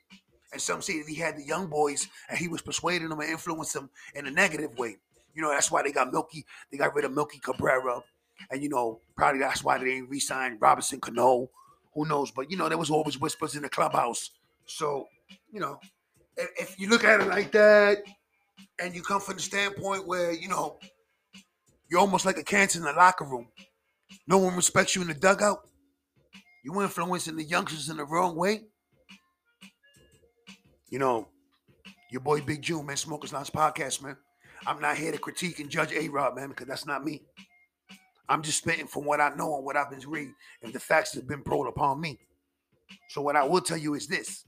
And 0.52 0.60
some 0.60 0.82
say 0.82 0.98
that 0.98 1.08
he 1.08 1.14
had 1.14 1.36
the 1.36 1.42
young 1.42 1.66
boys, 1.66 2.08
and 2.28 2.38
he 2.38 2.46
was 2.46 2.62
persuading 2.62 3.08
them 3.08 3.20
and 3.20 3.30
influencing 3.30 3.82
them 3.82 3.90
in 4.14 4.26
a 4.26 4.30
negative 4.30 4.76
way. 4.78 4.96
You 5.34 5.42
know, 5.42 5.50
that's 5.50 5.70
why 5.70 5.82
they 5.82 5.92
got 5.92 6.12
Melky. 6.12 6.44
They 6.70 6.78
got 6.78 6.94
rid 6.94 7.04
of 7.04 7.12
Melky 7.12 7.38
Cabrera, 7.38 8.02
and 8.50 8.62
you 8.62 8.68
know, 8.68 9.00
probably 9.16 9.40
that's 9.40 9.64
why 9.64 9.78
they 9.78 9.84
didn't 9.84 10.10
re-sign 10.10 10.58
Robinson 10.60 11.00
Cano. 11.00 11.48
Who 11.94 12.06
knows? 12.06 12.30
But 12.30 12.50
you 12.50 12.56
know, 12.56 12.68
there 12.68 12.78
was 12.78 12.90
always 12.90 13.18
whispers 13.18 13.56
in 13.56 13.62
the 13.62 13.68
clubhouse. 13.68 14.30
So, 14.66 15.06
you 15.50 15.60
know, 15.60 15.80
if, 16.36 16.50
if 16.58 16.80
you 16.80 16.88
look 16.88 17.04
at 17.04 17.20
it 17.20 17.28
like 17.28 17.52
that, 17.52 17.98
and 18.78 18.94
you 18.94 19.02
come 19.02 19.20
from 19.20 19.36
the 19.36 19.42
standpoint 19.42 20.06
where 20.06 20.32
you 20.32 20.48
know 20.48 20.78
you're 21.88 22.00
almost 22.00 22.26
like 22.26 22.38
a 22.38 22.44
cancer 22.44 22.78
in 22.78 22.84
the 22.84 22.92
locker 22.92 23.24
room. 23.24 23.48
No 24.26 24.38
one 24.38 24.56
respects 24.56 24.94
you 24.94 25.02
in 25.02 25.08
the 25.08 25.14
dugout. 25.14 25.58
You're 26.64 26.82
influencing 26.82 27.36
the 27.36 27.44
youngsters 27.44 27.88
in 27.88 27.96
the 27.96 28.04
wrong 28.04 28.36
way. 28.36 28.62
You 30.90 30.98
know, 30.98 31.28
your 32.10 32.20
boy 32.20 32.40
Big 32.40 32.62
June, 32.62 32.86
man, 32.86 32.96
Smokers 32.96 33.32
Lounge 33.32 33.52
Podcast, 33.52 34.02
man. 34.02 34.16
I'm 34.66 34.80
not 34.80 34.96
here 34.96 35.12
to 35.12 35.18
critique 35.18 35.60
and 35.60 35.70
judge 35.70 35.92
A-Rod, 35.92 36.34
man, 36.34 36.48
because 36.48 36.66
that's 36.66 36.86
not 36.86 37.04
me. 37.04 37.22
I'm 38.28 38.42
just 38.42 38.58
spitting 38.58 38.86
from 38.86 39.04
what 39.04 39.20
I 39.20 39.30
know 39.36 39.56
and 39.56 39.64
what 39.64 39.76
I've 39.76 39.90
been 39.90 40.00
reading 40.08 40.34
and 40.62 40.72
the 40.72 40.80
facts 40.80 41.12
that 41.12 41.20
have 41.20 41.28
been 41.28 41.42
brought 41.42 41.68
upon 41.68 42.00
me. 42.00 42.18
So 43.10 43.20
what 43.22 43.36
I 43.36 43.44
will 43.44 43.60
tell 43.60 43.76
you 43.76 43.94
is 43.94 44.06
this. 44.06 44.44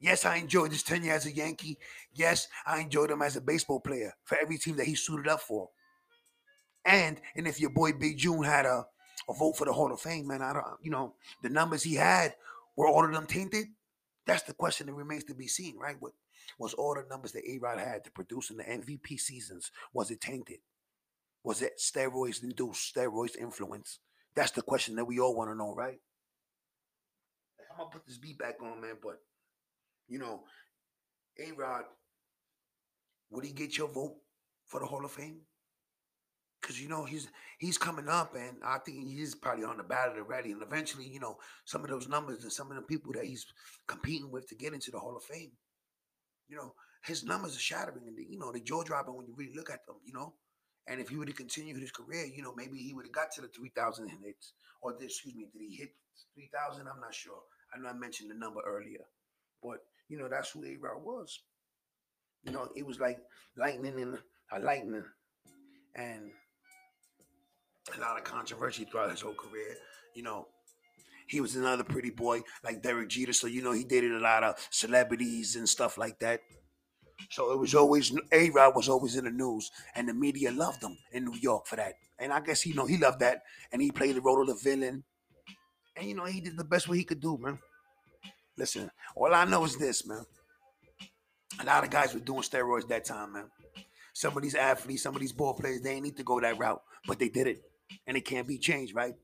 Yes, 0.00 0.24
I 0.24 0.36
enjoyed 0.36 0.72
his 0.72 0.82
tenure 0.82 1.12
as 1.12 1.26
a 1.26 1.32
Yankee. 1.32 1.78
Yes, 2.12 2.48
I 2.66 2.80
enjoyed 2.80 3.10
him 3.12 3.22
as 3.22 3.36
a 3.36 3.40
baseball 3.40 3.78
player 3.78 4.12
for 4.24 4.36
every 4.36 4.58
team 4.58 4.76
that 4.76 4.86
he 4.86 4.96
suited 4.96 5.28
up 5.28 5.40
for. 5.40 5.68
And 6.84 7.20
and 7.36 7.46
if 7.46 7.60
your 7.60 7.70
boy 7.70 7.92
Big 7.92 8.18
June 8.18 8.42
had 8.42 8.66
a 8.66 8.86
a 9.28 9.34
vote 9.34 9.56
for 9.56 9.64
the 9.64 9.72
Hall 9.72 9.92
of 9.92 10.00
Fame, 10.00 10.26
man. 10.26 10.42
I 10.42 10.52
don't, 10.52 10.66
you 10.82 10.90
know, 10.90 11.14
the 11.42 11.48
numbers 11.48 11.82
he 11.82 11.94
had 11.94 12.34
were 12.76 12.88
all 12.88 13.04
of 13.04 13.12
them 13.12 13.26
tainted. 13.26 13.66
That's 14.26 14.42
the 14.42 14.54
question 14.54 14.86
that 14.86 14.94
remains 14.94 15.24
to 15.24 15.34
be 15.34 15.48
seen, 15.48 15.78
right? 15.78 15.96
What 15.98 16.12
was 16.58 16.74
all 16.74 16.94
the 16.94 17.04
numbers 17.08 17.32
that 17.32 17.48
A 17.48 17.58
Rod 17.58 17.78
had 17.78 18.04
to 18.04 18.10
produce 18.10 18.50
in 18.50 18.56
the 18.56 18.64
MVP 18.64 19.18
seasons? 19.18 19.70
Was 19.92 20.10
it 20.10 20.20
tainted? 20.20 20.58
Was 21.44 21.62
it 21.62 21.78
steroids 21.78 22.42
induced, 22.42 22.94
steroids 22.94 23.36
influence? 23.36 23.98
That's 24.34 24.52
the 24.52 24.62
question 24.62 24.96
that 24.96 25.04
we 25.04 25.18
all 25.18 25.36
want 25.36 25.50
to 25.50 25.56
know, 25.56 25.74
right? 25.74 25.98
I'm 27.70 27.78
gonna 27.78 27.90
put 27.90 28.06
this 28.06 28.18
beat 28.18 28.38
back 28.38 28.62
on, 28.62 28.80
man, 28.80 28.96
but 29.02 29.20
you 30.08 30.18
know, 30.18 30.42
A 31.38 31.52
Rod, 31.52 31.84
would 33.30 33.44
he 33.44 33.52
get 33.52 33.76
your 33.76 33.88
vote 33.88 34.16
for 34.66 34.80
the 34.80 34.86
Hall 34.86 35.04
of 35.04 35.10
Fame? 35.10 35.40
Because 36.62 36.80
you 36.80 36.88
know 36.88 37.04
he's 37.04 37.28
he's 37.58 37.76
coming 37.76 38.08
up, 38.08 38.34
and 38.34 38.58
I 38.64 38.78
think 38.78 39.08
he's 39.08 39.34
probably 39.34 39.64
on 39.64 39.76
the 39.76 39.82
ballot 39.82 40.16
already. 40.16 40.52
And 40.52 40.62
eventually, 40.62 41.06
you 41.06 41.20
know, 41.20 41.36
some 41.64 41.82
of 41.82 41.90
those 41.90 42.08
numbers 42.08 42.44
and 42.44 42.52
some 42.52 42.70
of 42.70 42.76
the 42.76 42.82
people 42.82 43.12
that 43.14 43.24
he's 43.24 43.44
competing 43.88 44.30
with 44.30 44.48
to 44.48 44.54
get 44.54 44.72
into 44.72 44.90
the 44.92 44.98
Hall 44.98 45.16
of 45.16 45.24
Fame, 45.24 45.50
you 46.48 46.56
know, 46.56 46.74
his 47.04 47.24
numbers 47.24 47.56
are 47.56 47.60
shattering, 47.60 48.06
and 48.06 48.16
you 48.30 48.38
know, 48.38 48.52
the 48.52 48.60
jaw 48.60 48.82
dropping 48.84 49.16
when 49.16 49.26
you 49.26 49.34
really 49.36 49.54
look 49.54 49.70
at 49.70 49.84
them. 49.86 49.96
You 50.04 50.12
know, 50.12 50.34
and 50.86 51.00
if 51.00 51.08
he 51.08 51.16
would 51.16 51.28
have 51.28 51.36
continued 51.36 51.80
his 51.80 51.90
career, 51.90 52.26
you 52.26 52.42
know, 52.42 52.54
maybe 52.56 52.78
he 52.78 52.94
would 52.94 53.06
have 53.06 53.12
got 53.12 53.32
to 53.32 53.40
the 53.40 53.48
three 53.48 53.72
thousand 53.74 54.08
hits, 54.08 54.52
or 54.80 54.94
excuse 55.00 55.34
me, 55.34 55.46
did 55.52 55.62
he 55.62 55.76
hit 55.76 55.90
three 56.34 56.48
thousand? 56.54 56.86
I'm 56.86 57.00
not 57.00 57.14
sure. 57.14 57.42
I 57.74 57.78
know 57.78 57.88
I 57.88 57.94
mentioned 57.94 58.30
the 58.30 58.34
number 58.34 58.60
earlier, 58.64 59.04
but 59.62 59.78
you 60.08 60.18
know, 60.18 60.28
that's 60.28 60.50
who 60.50 60.64
A 60.64 60.76
Rod 60.76 61.02
was. 61.02 61.40
You 62.44 62.52
know, 62.52 62.68
it 62.76 62.86
was 62.86 63.00
like 63.00 63.18
lightning 63.56 63.98
in 63.98 64.18
a 64.52 64.58
lightning, 64.58 65.04
and 65.94 66.30
a 67.96 68.00
lot 68.00 68.18
of 68.18 68.24
controversy 68.24 68.84
throughout 68.84 69.10
his 69.10 69.20
whole 69.20 69.34
career. 69.34 69.76
You 70.14 70.22
know, 70.22 70.48
he 71.26 71.40
was 71.40 71.56
another 71.56 71.84
pretty 71.84 72.10
boy 72.10 72.42
like 72.64 72.82
Derek 72.82 73.08
Jeter, 73.08 73.32
so 73.32 73.46
you 73.46 73.62
know 73.62 73.72
he 73.72 73.84
dated 73.84 74.12
a 74.12 74.20
lot 74.20 74.44
of 74.44 74.56
celebrities 74.70 75.56
and 75.56 75.68
stuff 75.68 75.98
like 75.98 76.18
that. 76.20 76.40
So 77.30 77.52
it 77.52 77.58
was 77.58 77.74
always 77.74 78.12
A 78.32 78.50
Rod 78.50 78.74
was 78.74 78.88
always 78.88 79.16
in 79.16 79.24
the 79.24 79.30
news, 79.30 79.70
and 79.94 80.08
the 80.08 80.14
media 80.14 80.50
loved 80.50 80.82
him 80.82 80.96
in 81.12 81.24
New 81.24 81.38
York 81.38 81.66
for 81.66 81.76
that. 81.76 81.94
And 82.18 82.32
I 82.32 82.40
guess 82.40 82.66
you 82.66 82.74
know 82.74 82.86
he 82.86 82.98
loved 82.98 83.20
that, 83.20 83.42
and 83.72 83.80
he 83.80 83.90
played 83.90 84.16
the 84.16 84.20
role 84.20 84.42
of 84.42 84.48
the 84.48 84.54
villain. 84.54 85.04
And 85.96 86.08
you 86.08 86.14
know 86.14 86.24
he 86.24 86.40
did 86.40 86.56
the 86.56 86.64
best 86.64 86.88
what 86.88 86.98
he 86.98 87.04
could 87.04 87.20
do, 87.20 87.38
man. 87.38 87.58
Listen, 88.56 88.90
all 89.16 89.32
I 89.32 89.44
know 89.44 89.64
is 89.64 89.76
this, 89.76 90.06
man. 90.06 90.24
A 91.60 91.64
lot 91.64 91.84
of 91.84 91.90
guys 91.90 92.14
were 92.14 92.20
doing 92.20 92.42
steroids 92.42 92.88
that 92.88 93.04
time, 93.04 93.32
man. 93.32 93.50
Some 94.12 94.36
of 94.36 94.42
these 94.42 94.54
athletes, 94.54 95.02
some 95.02 95.14
of 95.14 95.20
these 95.20 95.32
ball 95.32 95.54
players, 95.54 95.80
they 95.80 96.00
need 96.00 96.16
to 96.18 96.22
go 96.22 96.38
that 96.40 96.58
route, 96.58 96.82
but 97.06 97.18
they 97.18 97.28
did 97.28 97.46
it 97.46 97.62
and 98.06 98.16
it 98.16 98.24
can't 98.24 98.46
be 98.46 98.58
changed, 98.58 98.94
right? 98.94 99.14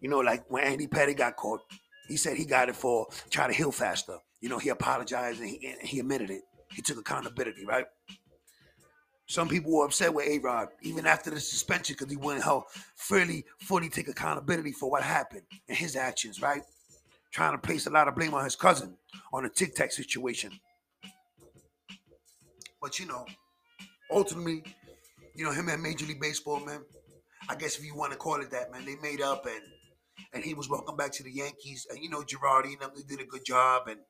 You 0.00 0.08
know, 0.08 0.20
like 0.20 0.44
when 0.50 0.64
Andy 0.64 0.86
Pettitte 0.86 1.16
got 1.16 1.36
caught, 1.36 1.60
he 2.08 2.16
said 2.16 2.36
he 2.36 2.44
got 2.44 2.68
it 2.68 2.76
for 2.76 3.06
trying 3.30 3.50
to 3.50 3.56
heal 3.56 3.72
faster. 3.72 4.18
You 4.40 4.48
know, 4.48 4.58
he 4.58 4.68
apologized 4.68 5.40
and 5.40 5.48
he, 5.48 5.66
and 5.66 5.88
he 5.88 5.98
admitted 6.00 6.30
it. 6.30 6.42
He 6.74 6.82
took 6.82 6.98
accountability, 6.98 7.64
right? 7.64 7.86
Some 9.28 9.48
people 9.48 9.72
were 9.72 9.84
upset 9.84 10.14
with 10.14 10.28
A 10.28 10.38
Rod 10.38 10.68
even 10.82 11.04
after 11.06 11.30
the 11.30 11.40
suspension 11.40 11.96
because 11.98 12.10
he 12.10 12.16
wouldn't 12.16 12.44
help 12.44 12.66
fairly 12.94 13.44
fully 13.60 13.88
take 13.88 14.08
accountability 14.08 14.70
for 14.72 14.88
what 14.88 15.02
happened 15.02 15.42
and 15.68 15.76
his 15.76 15.96
actions, 15.96 16.40
right? 16.40 16.62
Trying 17.32 17.52
to 17.52 17.58
place 17.58 17.86
a 17.86 17.90
lot 17.90 18.06
of 18.06 18.14
blame 18.14 18.34
on 18.34 18.44
his 18.44 18.54
cousin 18.54 18.96
on 19.32 19.42
the 19.42 19.48
Tic 19.48 19.74
Tac 19.74 19.90
situation. 19.90 20.52
But 22.80 23.00
you 23.00 23.06
know, 23.06 23.26
ultimately, 24.12 24.62
you 25.34 25.44
know, 25.44 25.50
him 25.50 25.68
at 25.68 25.80
Major 25.80 26.06
League 26.06 26.20
Baseball, 26.20 26.64
man. 26.64 26.84
I 27.48 27.54
guess 27.54 27.78
if 27.78 27.84
you 27.84 27.94
want 27.94 28.12
to 28.12 28.18
call 28.18 28.40
it 28.40 28.50
that, 28.50 28.72
man, 28.72 28.84
they 28.84 28.96
made 28.96 29.20
up 29.20 29.46
and 29.46 29.62
and 30.32 30.44
he 30.44 30.54
was 30.54 30.68
welcome 30.68 30.96
back 30.96 31.12
to 31.12 31.22
the 31.22 31.30
Yankees. 31.30 31.86
And 31.90 31.98
you 32.00 32.10
know, 32.10 32.22
Girardi 32.22 32.72
and 32.72 32.80
them 32.80 32.90
they 32.94 33.02
did 33.02 33.20
a 33.20 33.28
good 33.28 33.44
job 33.44 33.88
and 33.88 34.00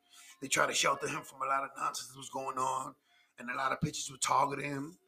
they 0.40 0.48
tried 0.48 0.66
to 0.68 0.74
shelter 0.74 1.08
him 1.08 1.22
from 1.22 1.42
a 1.42 1.46
lot 1.46 1.64
of 1.64 1.70
nonsense 1.76 2.08
that 2.08 2.18
was 2.18 2.30
going 2.30 2.58
on. 2.58 2.94
And 3.38 3.50
a 3.50 3.56
lot 3.56 3.72
of 3.72 3.80
pitchers 3.80 4.10
were 4.10 4.18
targeting 4.18 4.70
him. 4.70 4.98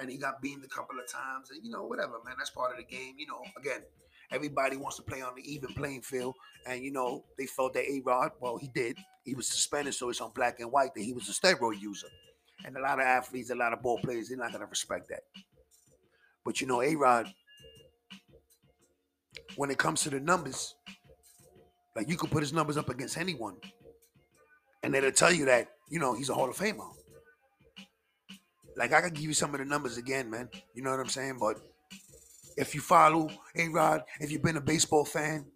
And 0.00 0.10
he 0.10 0.16
got 0.16 0.40
beamed 0.40 0.64
a 0.64 0.68
couple 0.68 0.96
of 0.98 1.10
times. 1.10 1.50
And 1.50 1.64
you 1.64 1.70
know, 1.70 1.84
whatever, 1.84 2.14
man. 2.24 2.34
That's 2.38 2.50
part 2.50 2.72
of 2.72 2.78
the 2.78 2.84
game. 2.84 3.14
You 3.18 3.26
know, 3.26 3.42
again, 3.56 3.82
everybody 4.30 4.76
wants 4.76 4.96
to 4.96 5.02
play 5.02 5.22
on 5.22 5.34
the 5.36 5.52
even 5.52 5.72
playing 5.74 6.02
field. 6.02 6.34
And 6.66 6.82
you 6.82 6.92
know, 6.92 7.24
they 7.36 7.46
felt 7.46 7.74
that 7.74 7.84
A 7.84 8.00
Rod, 8.04 8.32
well, 8.40 8.58
he 8.58 8.68
did. 8.68 8.96
He 9.24 9.34
was 9.34 9.48
suspended, 9.48 9.94
so 9.94 10.08
it's 10.08 10.20
on 10.20 10.30
black 10.34 10.60
and 10.60 10.72
white 10.72 10.94
that 10.94 11.02
he 11.02 11.12
was 11.12 11.28
a 11.28 11.32
steroid 11.32 11.80
user. 11.80 12.08
And 12.64 12.76
a 12.76 12.80
lot 12.80 12.98
of 12.98 13.06
athletes, 13.06 13.50
a 13.50 13.54
lot 13.54 13.72
of 13.72 13.82
ball 13.82 13.98
players, 13.98 14.28
they're 14.28 14.38
not 14.38 14.52
gonna 14.52 14.66
respect 14.66 15.08
that. 15.08 15.22
But 16.44 16.60
you 16.60 16.66
know, 16.66 16.82
A 16.82 16.94
Rod, 16.94 17.32
when 19.58 19.72
it 19.72 19.76
comes 19.76 20.02
to 20.02 20.08
the 20.08 20.20
numbers, 20.20 20.76
like 21.96 22.08
you 22.08 22.16
could 22.16 22.30
put 22.30 22.44
his 22.44 22.52
numbers 22.52 22.76
up 22.76 22.88
against 22.90 23.18
anyone, 23.18 23.56
and 24.84 24.94
it'll 24.94 25.10
tell 25.10 25.32
you 25.32 25.46
that, 25.46 25.66
you 25.90 25.98
know, 25.98 26.14
he's 26.14 26.28
a 26.28 26.34
Hall 26.34 26.48
of 26.48 26.56
Famer. 26.56 26.88
Like 28.76 28.92
I 28.92 29.00
could 29.00 29.14
give 29.14 29.24
you 29.24 29.34
some 29.34 29.52
of 29.54 29.58
the 29.58 29.64
numbers 29.64 29.98
again, 29.98 30.30
man. 30.30 30.48
You 30.74 30.84
know 30.84 30.92
what 30.92 31.00
I'm 31.00 31.08
saying? 31.08 31.38
But 31.40 31.56
if 32.56 32.72
you 32.72 32.80
follow 32.80 33.30
A 33.56 33.66
Rod, 33.66 34.04
if 34.20 34.30
you've 34.30 34.44
been 34.44 34.58
a 34.58 34.60
baseball 34.60 35.04
fan, 35.04 35.46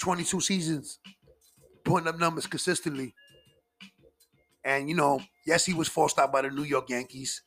22 0.00 0.40
seasons, 0.40 0.98
putting 1.84 2.08
up 2.08 2.18
numbers 2.18 2.46
consistently. 2.46 3.14
And 4.64 4.88
you 4.88 4.94
know, 4.94 5.20
yes, 5.46 5.66
he 5.66 5.74
was 5.74 5.88
forced 5.88 6.18
out 6.18 6.32
by 6.32 6.40
the 6.40 6.50
New 6.50 6.64
York 6.64 6.88
Yankees. 6.88 7.42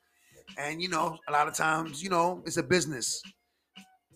And 0.56 0.84
you 0.84 0.90
know, 0.90 1.18
a 1.28 1.32
lot 1.32 1.48
of 1.48 1.56
times, 1.56 2.04
you 2.04 2.12
know, 2.12 2.44
it's 2.46 2.58
a 2.58 2.64
business. 2.64 3.24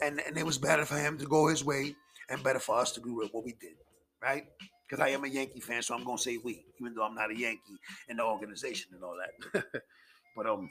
And 0.01 0.21
and 0.21 0.37
it 0.37 0.45
was 0.45 0.57
better 0.57 0.85
for 0.85 0.97
him 0.97 1.17
to 1.17 1.25
go 1.25 1.47
his 1.47 1.63
way 1.63 1.95
and 2.29 2.43
better 2.43 2.59
for 2.59 2.77
us 2.77 2.91
to 2.93 3.01
do 3.01 3.27
what 3.31 3.43
we 3.43 3.53
did. 3.53 3.75
Right? 4.21 4.45
because 4.87 5.03
I 5.03 5.09
am 5.09 5.23
a 5.23 5.27
Yankee 5.27 5.59
fan, 5.59 5.81
so 5.81 5.95
I'm 5.95 6.03
gonna 6.03 6.17
say 6.17 6.37
we, 6.37 6.63
even 6.79 6.93
though 6.93 7.03
I'm 7.03 7.15
not 7.15 7.31
a 7.31 7.37
Yankee 7.37 7.79
in 8.07 8.17
the 8.17 8.23
organization 8.23 8.91
and 8.93 9.03
all 9.03 9.15
that. 9.17 9.65
but 10.35 10.45
um, 10.45 10.69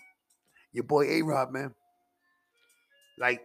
your 0.72 0.84
boy 0.84 1.04
A 1.04 1.22
Rod, 1.22 1.52
man, 1.52 1.74
like, 3.18 3.42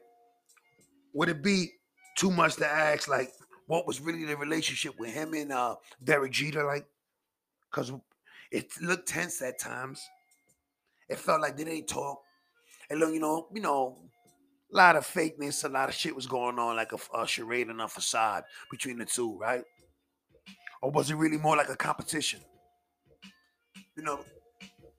would 1.13 1.29
it 1.29 1.43
be 1.43 1.71
too 2.17 2.31
much 2.31 2.55
to 2.57 2.67
ask? 2.67 3.07
Like, 3.09 3.31
what 3.67 3.85
was 3.85 3.99
really 3.99 4.23
the 4.23 4.37
relationship 4.37 4.97
with 4.97 5.13
him 5.13 5.33
and 5.33 5.51
uh 5.51 5.75
Derek 6.03 6.31
Jeter? 6.31 6.65
Like, 6.65 6.85
because 7.69 7.91
it 8.51 8.67
looked 8.81 9.07
tense 9.07 9.41
at 9.41 9.59
times. 9.59 10.01
It 11.09 11.17
felt 11.19 11.41
like 11.41 11.57
they 11.57 11.65
didn't 11.65 11.87
talk. 11.87 12.21
And 12.89 12.99
look, 12.99 13.13
you 13.13 13.19
know, 13.19 13.47
you 13.53 13.61
know, 13.61 13.97
a 14.71 14.77
lot 14.77 14.95
of 14.95 15.05
fakeness, 15.05 15.65
a 15.65 15.69
lot 15.69 15.89
of 15.89 15.95
shit 15.95 16.15
was 16.15 16.27
going 16.27 16.57
on, 16.57 16.75
like 16.75 16.91
a, 16.93 17.17
a 17.17 17.27
charade 17.27 17.67
and 17.67 17.81
a 17.81 17.87
facade 17.87 18.43
between 18.69 18.97
the 18.97 19.05
two, 19.05 19.37
right? 19.37 19.63
Or 20.81 20.91
was 20.91 21.11
it 21.11 21.15
really 21.15 21.37
more 21.37 21.55
like 21.55 21.69
a 21.69 21.75
competition? 21.75 22.39
You 23.95 24.03
know, 24.03 24.21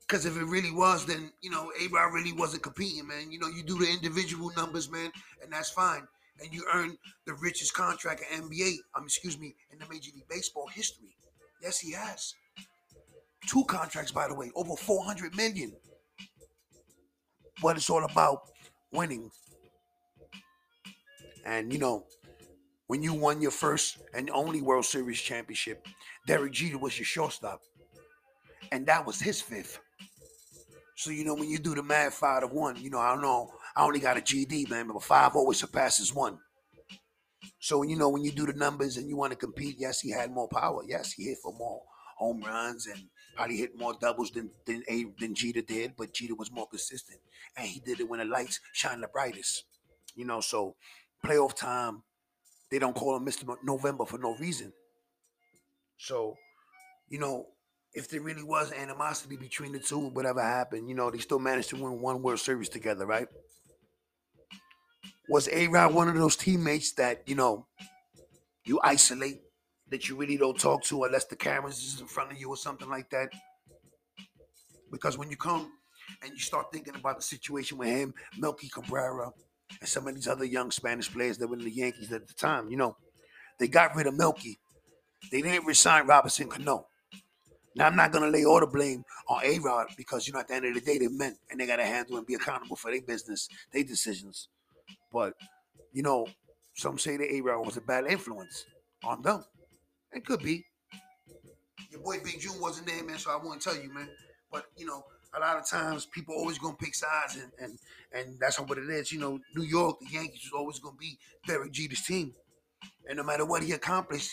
because 0.01 0.27
if 0.27 0.37
it 0.37 0.45
really 0.45 0.71
was, 0.71 1.07
then 1.07 1.33
you 1.41 1.51
know, 1.51 1.73
A 1.81 1.89
Rod 1.89 2.13
really 2.13 2.33
wasn't 2.33 2.63
competing, 2.63 3.07
man. 3.09 3.31
You 3.31 3.39
know, 3.39 3.49
you 3.49 3.63
do 3.63 3.79
the 3.79 3.91
individual 3.91 4.53
numbers, 4.57 4.91
man, 4.91 5.11
and 5.43 5.53
that's 5.53 5.71
fine. 5.71 6.07
And 6.43 6.53
you 6.53 6.65
earn 6.75 6.97
the 7.27 7.35
richest 7.35 7.75
contract 7.75 8.23
in 8.33 8.43
NBA, 8.43 8.75
um, 8.95 9.05
excuse 9.05 9.39
me, 9.39 9.55
in 9.71 9.79
the 9.79 9.87
Major 9.89 10.11
League 10.15 10.29
Baseball 10.29 10.67
history. 10.75 11.15
Yes, 11.63 11.79
he 11.79 11.93
has. 11.93 12.35
Two 13.47 13.65
contracts, 13.65 14.13
by 14.13 14.29
the 14.29 14.35
way, 14.35 14.51
over 14.55 14.77
400 14.77 15.37
million. 15.37 15.73
But 17.63 17.77
it's 17.77 17.91
all 17.91 18.05
about 18.05 18.41
winning. 18.93 19.31
And 21.45 21.73
you 21.73 21.79
know, 21.79 22.05
when 22.87 23.03
you 23.03 23.15
won 23.15 23.41
your 23.41 23.51
first 23.51 23.99
and 24.15 24.31
only 24.31 24.61
World 24.61 24.85
Series 24.85 25.21
championship, 25.21 25.87
Derek 26.27 26.53
Jeter 26.53 26.79
was 26.79 26.99
your 26.99 27.07
shortstop. 27.07 27.61
And 28.71 28.87
that 28.87 29.07
was 29.07 29.21
his 29.21 29.41
fifth. 29.41 29.79
So, 30.97 31.11
you 31.11 31.25
know, 31.25 31.35
when 31.35 31.49
you 31.49 31.59
do 31.59 31.75
the 31.75 31.83
math 31.83 32.15
five 32.15 32.43
to 32.43 32.47
one, 32.47 32.77
you 32.77 32.91
know, 32.91 32.99
I 32.99 33.13
don't 33.13 33.23
know, 33.23 33.51
I 33.75 33.85
only 33.85 33.99
got 33.99 34.19
a 34.19 34.21
GD, 34.21 34.71
man, 34.71 34.89
but 34.89 35.03
five 35.03 35.35
always 35.35 35.59
surpasses 35.59 36.15
one. 36.15 36.39
So, 37.59 37.83
you 37.83 37.97
know, 37.97 38.09
when 38.09 38.23
you 38.25 38.31
do 38.31 38.47
the 38.47 38.53
numbers 38.53 38.97
and 38.97 39.09
you 39.09 39.17
want 39.17 39.33
to 39.33 39.39
compete, 39.39 39.77
yes, 39.79 40.01
he 40.01 40.11
had 40.11 40.31
more 40.31 40.49
power. 40.49 40.83
Yes, 40.87 41.13
he 41.13 41.25
hit 41.25 41.39
for 41.43 41.53
more 41.53 41.83
home 42.19 42.41
runs 42.43 42.87
and 42.87 43.05
probably 43.35 43.57
hit 43.57 43.77
more 43.77 43.95
doubles 44.01 44.31
than 44.31 44.51
than, 44.67 44.83
A, 44.89 45.07
than 45.19 45.35
Jeter 45.35 45.63
did, 45.63 45.95
but 45.97 46.13
Jeter 46.13 46.35
was 46.35 46.53
more 46.53 46.69
consistent. 46.69 47.19
And 47.57 47.67
he 47.67 47.81
did 47.81 48.01
it 48.01 48.09
when 48.09 48.21
the 48.21 48.25
lights 48.25 48.61
shine 48.73 49.01
the 49.01 49.09
brightest. 49.09 49.65
You 50.15 50.27
know, 50.27 50.41
so 50.41 50.77
playoff 51.25 51.55
time, 51.55 52.03
they 52.71 52.79
don't 52.79 52.95
call 52.95 53.17
him 53.17 53.27
Mr. 53.27 53.57
November 53.63 54.05
for 54.05 54.19
no 54.19 54.35
reason. 54.37 54.73
So, 55.99 56.37
you 57.09 57.19
know, 57.19 57.47
if 57.95 58.09
there 58.09 58.23
really 58.23 58.43
was 58.43 58.73
animosity 58.73 59.37
between 59.37 59.73
the 59.73 59.79
two, 59.79 60.09
whatever 60.09 60.43
happened, 60.43 60.89
you 60.89 60.95
know, 60.95 61.11
they 61.11 61.19
still 61.19 61.39
managed 61.39 61.71
to 61.71 61.77
win 61.77 62.01
one 62.01 62.23
World 62.23 62.41
Series 62.41 62.69
together, 62.69 63.07
right? 63.07 63.29
Was 65.29 65.49
A 65.53 65.69
Rod 65.69 65.95
one 65.95 66.09
of 66.09 66.15
those 66.15 66.37
teammates 66.37 66.93
that, 66.95 67.23
you 67.27 67.35
know, 67.35 67.67
you 68.65 68.81
isolate, 68.83 69.43
that 69.91 70.09
you 70.09 70.17
really 70.17 70.39
don't 70.39 70.59
talk 70.59 70.83
to 70.85 71.05
unless 71.05 71.27
the 71.27 71.37
cameras 71.37 71.79
is 71.79 72.01
in 72.01 72.07
front 72.07 72.33
of 72.33 72.39
you 72.39 72.49
or 72.49 72.57
something 72.57 72.89
like 72.89 73.11
that? 73.11 73.29
Because 74.91 75.19
when 75.19 75.31
you 75.31 75.37
come 75.37 75.71
and 76.23 76.33
you 76.33 76.39
start 76.39 76.73
thinking 76.73 76.95
about 76.95 77.17
the 77.17 77.23
situation 77.23 77.79
with 77.79 77.89
him, 77.89 78.15
Melky 78.39 78.69
Cabrera, 78.69 79.31
and 79.81 79.89
some 79.89 80.07
of 80.07 80.15
these 80.15 80.29
other 80.29 80.45
young 80.45 80.71
Spanish 80.71 81.13
players 81.13 81.39
that 81.39 81.49
were 81.49 81.57
in 81.57 81.65
the 81.65 81.71
Yankees 81.71 82.13
at 82.13 82.27
the 82.27 82.35
time. 82.35 82.71
You 82.71 82.77
know, 82.77 82.97
they 83.59 83.69
got 83.69 83.95
rid 83.95 84.07
of 84.07 84.17
Melky. 84.17 84.59
They 85.31 85.43
didn't 85.43 85.67
resign 85.67 86.07
Robinson 86.07 86.49
Cano. 86.49 86.87
Now 87.75 87.87
I'm 87.87 87.97
not 87.97 88.13
gonna 88.13 88.29
lay 88.29 88.45
all 88.45 88.61
the 88.61 88.67
blame 88.67 89.05
on 89.29 89.43
A 89.45 89.59
Rod 89.59 89.87
because 89.97 90.27
you 90.27 90.33
know 90.35 90.41
at 90.41 90.49
the 90.49 90.55
end 90.55 90.67
of 90.67 90.75
the 90.75 90.81
day 90.81 90.99
they're 90.99 91.11
men 91.11 91.37
and 91.51 91.59
they 91.59 91.67
gotta 91.67 91.85
handle 91.85 92.19
and 92.19 92.27
be 92.27 92.35
accountable 92.35 92.77
for 92.77 92.91
their 92.91 93.01
business, 93.01 93.49
their 93.73 93.85
decisions. 93.85 94.49
But 95.13 95.35
you 95.93 96.03
know, 96.03 96.27
some 96.75 96.99
say 96.99 97.17
that 97.17 97.33
A 97.33 97.41
Rod 97.41 97.65
was 97.65 97.77
a 97.77 97.81
bad 97.81 98.07
influence 98.07 98.67
on 99.05 99.23
them. 99.23 99.45
It 100.13 100.27
could 100.27 100.43
be. 100.43 100.67
Your 101.91 102.01
boy 102.01 102.19
Big 102.23 102.41
June 102.41 102.61
wasn't 102.61 102.87
there, 102.87 103.03
man, 103.05 103.19
so 103.19 103.31
I 103.31 103.43
won't 103.43 103.63
tell 103.63 103.77
you, 103.77 103.93
man. 103.93 104.09
But 104.51 104.67
you 104.77 104.87
know, 104.87 105.05
a 105.35 105.41
lot 105.41 105.57
of 105.57 105.67
times 105.69 106.07
people 106.07 106.35
always 106.35 106.59
gonna 106.59 106.77
pick 106.77 106.95
sides, 106.95 107.37
and 107.37 107.53
and 107.61 107.79
and 108.13 108.39
that's 108.41 108.61
what 108.61 108.79
it 108.79 108.89
is. 108.89 109.13
You 109.13 109.21
know, 109.21 109.41
New 109.55 109.65
York, 109.65 109.99
the 110.01 110.13
Yankees 110.13 110.45
is 110.45 110.53
always 110.55 110.79
gonna 110.79 110.97
be 110.99 111.19
Derek 111.47 111.73
Jeter's 111.73 112.03
team, 112.03 112.35
and 113.09 113.17
no 113.17 113.23
matter 113.25 113.45
what 113.45 113.63
he 113.63 113.73
accomplished, 113.73 114.31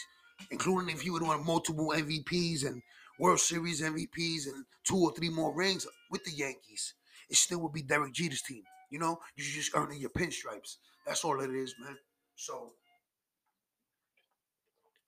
including 0.51 0.93
if 0.93 1.01
he 1.01 1.09
would 1.09 1.21
win 1.21 1.45
multiple 1.45 1.93
MVPs 1.95 2.65
and 2.65 2.81
World 3.19 3.39
Series 3.39 3.81
MVPs 3.81 4.47
and 4.47 4.65
two 4.83 4.97
or 4.97 5.13
three 5.13 5.29
more 5.29 5.53
rings 5.53 5.85
with 6.09 6.23
the 6.23 6.31
Yankees, 6.31 6.93
it 7.29 7.35
still 7.35 7.59
would 7.59 7.73
be 7.73 7.81
Derek 7.81 8.13
Jeter's 8.13 8.41
team. 8.41 8.63
You 8.89 8.99
know, 8.99 9.19
you 9.35 9.43
just 9.43 9.75
earning 9.75 9.99
your 10.01 10.09
pinstripes. 10.09 10.77
That's 11.05 11.23
all 11.23 11.39
it 11.41 11.49
is, 11.51 11.75
man. 11.79 11.97
So, 12.35 12.71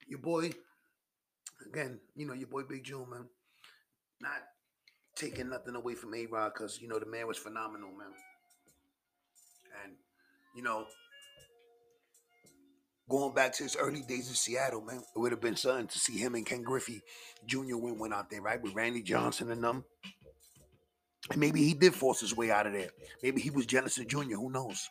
your 0.08 0.20
boy, 0.20 0.52
again, 1.66 2.00
you 2.16 2.28
know, 2.28 2.34
your 2.34 2.48
boy 2.48 2.64
Big 2.64 2.84
June, 2.84 3.10
man. 3.10 3.28
Not 4.20 4.32
taking 5.22 5.50
nothing 5.50 5.76
away 5.76 5.94
from 5.94 6.16
A 6.16 6.26
Rod 6.26 6.54
because, 6.54 6.82
you 6.82 6.88
know, 6.88 6.98
the 6.98 7.06
man 7.06 7.28
was 7.28 7.38
phenomenal, 7.38 7.90
man. 7.90 8.08
And, 9.84 9.94
you 10.56 10.64
know, 10.64 10.86
going 13.08 13.34
back 13.34 13.54
to 13.54 13.64
his 13.64 13.76
early 13.76 14.02
days 14.02 14.30
in 14.30 14.36
Seattle, 14.36 14.82
man, 14.82 15.04
it 15.16 15.20
would 15.20 15.32
have 15.32 15.42
been 15.42 15.56
something 15.56 15.88
to 15.88 16.00
see 16.00 16.18
him 16.18 16.34
and 16.34 16.46
Ken 16.46 16.64
Griffey 16.64 17.02
Jr. 17.46 17.78
win 17.78 18.00
one 18.00 18.14
out 18.14 18.30
there, 18.32 18.42
right? 18.42 18.62
With 18.62 18.74
Randy 18.74 19.04
Johnson 19.04 19.52
and 19.52 19.64
them. 19.64 19.86
And 21.30 21.40
maybe 21.40 21.64
he 21.64 21.76
did 21.76 21.94
force 21.94 22.22
his 22.22 22.36
way 22.36 22.50
out 22.50 22.66
of 22.66 22.74
there. 22.74 22.90
Maybe 23.22 23.42
he 23.42 23.52
was 23.52 23.66
of 23.66 24.08
Jr., 24.08 24.36
who 24.36 24.50
knows? 24.50 24.90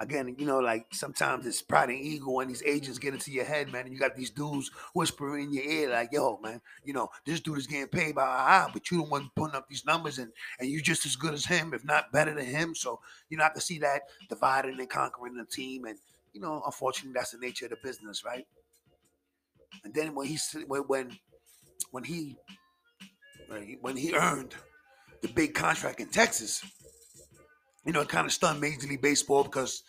Again, 0.00 0.34
you 0.38 0.46
know, 0.46 0.58
like 0.58 0.86
sometimes 0.92 1.46
it's 1.46 1.62
pride 1.62 1.88
and 1.88 2.00
ego, 2.00 2.40
and 2.40 2.50
these 2.50 2.62
agents 2.62 2.98
get 2.98 3.14
into 3.14 3.30
your 3.30 3.44
head, 3.44 3.72
man. 3.72 3.84
And 3.84 3.92
you 3.92 3.98
got 3.98 4.16
these 4.16 4.30
dudes 4.30 4.70
whispering 4.94 5.44
in 5.44 5.52
your 5.52 5.64
ear, 5.64 5.90
like, 5.90 6.10
"Yo, 6.12 6.38
man, 6.42 6.60
you 6.84 6.92
know, 6.92 7.08
this 7.24 7.40
dude 7.40 7.58
is 7.58 7.66
getting 7.66 7.88
paid 7.88 8.14
by 8.14 8.24
ah, 8.24 8.70
but 8.72 8.90
you 8.90 8.98
don't 8.98 9.10
want 9.10 9.34
putting 9.34 9.56
up 9.56 9.68
these 9.68 9.84
numbers, 9.84 10.18
and 10.18 10.32
and 10.58 10.68
you're 10.68 10.80
just 10.80 11.06
as 11.06 11.16
good 11.16 11.34
as 11.34 11.46
him, 11.46 11.74
if 11.74 11.84
not 11.84 12.12
better 12.12 12.34
than 12.34 12.46
him." 12.46 12.74
So 12.74 13.00
you 13.28 13.36
know, 13.36 13.44
I 13.44 13.50
can 13.50 13.60
see 13.60 13.78
that 13.78 14.02
dividing 14.28 14.78
and 14.78 14.90
conquering 14.90 15.36
the 15.36 15.44
team, 15.44 15.84
and 15.84 15.98
you 16.32 16.40
know, 16.40 16.62
unfortunately, 16.64 17.14
that's 17.14 17.30
the 17.30 17.38
nature 17.38 17.66
of 17.66 17.70
the 17.70 17.78
business, 17.82 18.24
right? 18.24 18.46
And 19.84 19.94
then 19.94 20.14
when 20.14 20.26
he 20.26 20.38
when 20.66 21.18
when 21.90 22.04
he 22.04 22.36
when 23.80 23.96
he 23.96 24.14
earned 24.14 24.54
the 25.22 25.28
big 25.28 25.54
contract 25.54 26.00
in 26.00 26.08
Texas, 26.08 26.62
you 27.86 27.92
know, 27.92 28.00
it 28.00 28.08
kind 28.08 28.26
of 28.26 28.32
stunned 28.32 28.60
Major 28.60 28.86
League 28.88 29.00
Baseball 29.00 29.44
because 29.44 29.84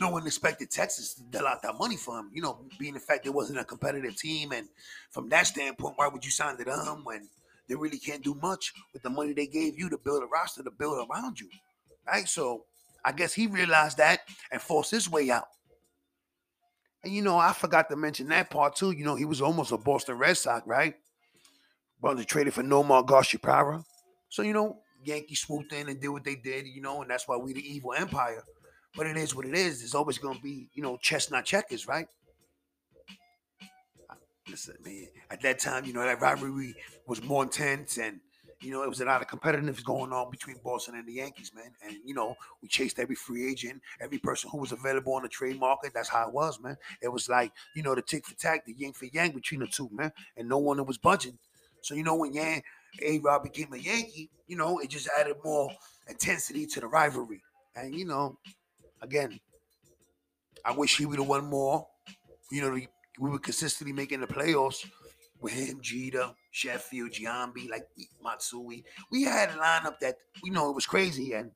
no 0.00 0.10
one 0.10 0.26
expected 0.26 0.70
Texas 0.70 1.14
to 1.14 1.22
deal 1.24 1.46
out 1.46 1.62
that 1.62 1.78
money 1.78 1.96
for 1.96 2.18
him. 2.18 2.30
You 2.32 2.42
know, 2.42 2.58
being 2.78 2.94
the 2.94 3.00
fact 3.00 3.26
it 3.26 3.34
wasn't 3.34 3.60
a 3.60 3.64
competitive 3.64 4.16
team, 4.16 4.52
and 4.52 4.68
from 5.10 5.28
that 5.28 5.46
standpoint, 5.46 5.94
why 5.96 6.08
would 6.08 6.24
you 6.24 6.30
sign 6.30 6.56
to 6.56 6.64
them 6.64 7.02
when 7.04 7.28
they 7.68 7.74
really 7.74 7.98
can't 7.98 8.24
do 8.24 8.34
much 8.34 8.72
with 8.92 9.02
the 9.02 9.10
money 9.10 9.32
they 9.32 9.46
gave 9.46 9.78
you 9.78 9.88
to 9.90 9.98
build 9.98 10.22
a 10.22 10.26
roster 10.26 10.62
to 10.62 10.70
build 10.70 11.06
around 11.08 11.38
you, 11.38 11.48
right? 12.06 12.28
So 12.28 12.64
I 13.04 13.12
guess 13.12 13.34
he 13.34 13.46
realized 13.46 13.98
that 13.98 14.20
and 14.50 14.60
forced 14.60 14.90
his 14.90 15.10
way 15.10 15.30
out. 15.30 15.48
And 17.02 17.12
you 17.12 17.20
know, 17.20 17.36
I 17.36 17.52
forgot 17.52 17.90
to 17.90 17.96
mention 17.96 18.28
that 18.28 18.48
part 18.48 18.76
too. 18.76 18.92
You 18.92 19.04
know, 19.04 19.14
he 19.14 19.26
was 19.26 19.42
almost 19.42 19.72
a 19.72 19.76
Boston 19.76 20.16
Red 20.16 20.38
Sox, 20.38 20.66
right? 20.66 20.94
Well, 22.00 22.16
traded 22.24 22.54
for 22.54 22.62
Nomar 22.62 23.06
Garciaparra. 23.06 23.84
So 24.30 24.42
you 24.42 24.54
know, 24.54 24.78
Yankees 25.06 25.40
swooped 25.40 25.72
in 25.72 25.88
and 25.88 26.00
did 26.00 26.08
what 26.08 26.24
they 26.24 26.36
did, 26.36 26.66
you 26.66 26.80
know, 26.80 27.02
and 27.02 27.10
that's 27.10 27.28
why 27.28 27.36
we 27.36 27.52
the 27.52 27.74
evil 27.74 27.92
empire. 27.92 28.42
But 28.96 29.06
it 29.06 29.16
is 29.16 29.34
what 29.34 29.46
it 29.46 29.54
is. 29.54 29.82
It's 29.82 29.94
always 29.94 30.18
gonna 30.18 30.38
be, 30.38 30.68
you 30.74 30.82
know, 30.82 30.96
chestnut 30.96 31.44
checkers, 31.44 31.88
right? 31.88 32.06
Listen, 34.48 34.76
man, 34.84 35.06
at 35.30 35.40
that 35.42 35.58
time, 35.58 35.84
you 35.84 35.92
know, 35.92 36.02
that 36.02 36.20
rivalry 36.20 36.74
was 37.06 37.22
more 37.22 37.42
intense 37.42 37.98
and 37.98 38.20
you 38.60 38.70
know, 38.70 38.82
it 38.82 38.88
was 38.88 39.00
a 39.00 39.04
lot 39.04 39.20
of 39.20 39.28
competitiveness 39.28 39.84
going 39.84 40.12
on 40.12 40.30
between 40.30 40.56
Boston 40.64 40.94
and 40.94 41.06
the 41.06 41.12
Yankees, 41.12 41.52
man. 41.54 41.72
And 41.84 41.96
you 42.04 42.14
know, 42.14 42.34
we 42.62 42.68
chased 42.68 42.98
every 42.98 43.14
free 43.14 43.50
agent, 43.50 43.82
every 44.00 44.18
person 44.18 44.48
who 44.50 44.58
was 44.58 44.72
available 44.72 45.12
on 45.14 45.22
the 45.22 45.28
trade 45.28 45.58
market. 45.60 45.92
That's 45.94 46.08
how 46.08 46.28
it 46.28 46.32
was, 46.34 46.58
man. 46.60 46.76
It 47.02 47.08
was 47.08 47.28
like, 47.28 47.52
you 47.74 47.82
know, 47.82 47.94
the 47.94 48.02
tick 48.02 48.26
for 48.26 48.34
tack, 48.34 48.64
the 48.64 48.72
yin 48.72 48.92
for 48.92 49.04
yang 49.06 49.32
between 49.32 49.60
the 49.60 49.66
two, 49.66 49.90
man. 49.92 50.12
And 50.36 50.48
no 50.48 50.58
one 50.58 50.84
was 50.86 50.96
budging. 50.96 51.38
So 51.82 51.94
you 51.94 52.02
know, 52.02 52.14
when 52.14 52.32
Yang 52.32 52.62
a 53.02 53.18
Rod 53.18 53.42
became 53.42 53.72
a 53.72 53.78
Yankee, 53.78 54.30
you 54.46 54.56
know, 54.56 54.78
it 54.78 54.90
just 54.90 55.08
added 55.18 55.36
more 55.44 55.70
intensity 56.08 56.66
to 56.66 56.80
the 56.80 56.86
rivalry. 56.86 57.42
And, 57.76 57.94
you 57.94 58.04
know, 58.04 58.38
again, 59.02 59.40
I 60.64 60.72
wish 60.72 60.96
he 60.96 61.06
would 61.06 61.18
have 61.18 61.28
won 61.28 61.46
more. 61.46 61.86
You 62.50 62.62
know, 62.62 62.70
we 62.72 63.30
were 63.30 63.38
consistently 63.38 63.92
making 63.92 64.20
the 64.20 64.26
playoffs 64.26 64.86
with 65.40 65.52
him, 65.52 65.80
Jeter, 65.80 66.30
Sheffield, 66.50 67.10
Giambi, 67.10 67.68
like 67.68 67.86
Matsui. 68.22 68.84
We 69.10 69.24
had 69.24 69.50
a 69.50 69.54
lineup 69.54 69.98
that, 70.00 70.16
you 70.42 70.52
know, 70.52 70.70
it 70.70 70.74
was 70.74 70.86
crazy. 70.86 71.32
And 71.32 71.50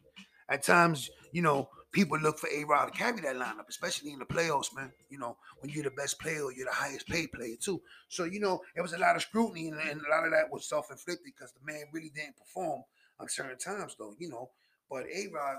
at 0.49 0.63
times, 0.63 1.11
you 1.33 1.43
know, 1.43 1.69
people 1.93 2.19
look 2.19 2.39
for 2.39 2.49
A 2.49 2.65
Rod 2.65 2.87
to 2.87 2.91
carry 2.93 3.21
that 3.21 3.37
lineup, 3.37 3.69
especially 3.69 4.13
in 4.13 4.19
the 4.19 4.25
playoffs, 4.25 4.75
man. 4.75 4.93
You 5.09 5.19
know, 5.19 5.37
when 5.61 5.71
you're 5.71 5.85
the 5.85 5.91
best 5.91 6.21
player, 6.21 6.51
you're 6.55 6.67
the 6.67 6.73
highest 6.73 7.07
paid 7.09 7.33
player 7.33 7.57
too. 7.61 7.81
So, 8.09 8.25
you 8.25 8.41
know, 8.41 8.61
it 8.77 8.83
was 8.83 8.93
a 8.93 8.99
lot 8.99 9.17
of 9.17 9.23
scrutiny 9.23 9.69
and, 9.69 9.81
and 9.81 10.01
a 10.01 10.11
lot 10.11 10.25
of 10.25 10.33
that 10.33 10.51
was 10.51 10.69
self-inflicted 10.69 11.25
because 11.25 11.53
the 11.53 11.61
man 11.65 11.85
really 11.93 12.11
didn't 12.15 12.37
perform 12.37 12.83
on 13.19 13.29
certain 13.29 13.59
times 13.59 13.97
though, 13.99 14.15
you 14.19 14.29
know. 14.29 14.51
But 14.91 15.05
A 15.05 15.29
Rod, 15.33 15.57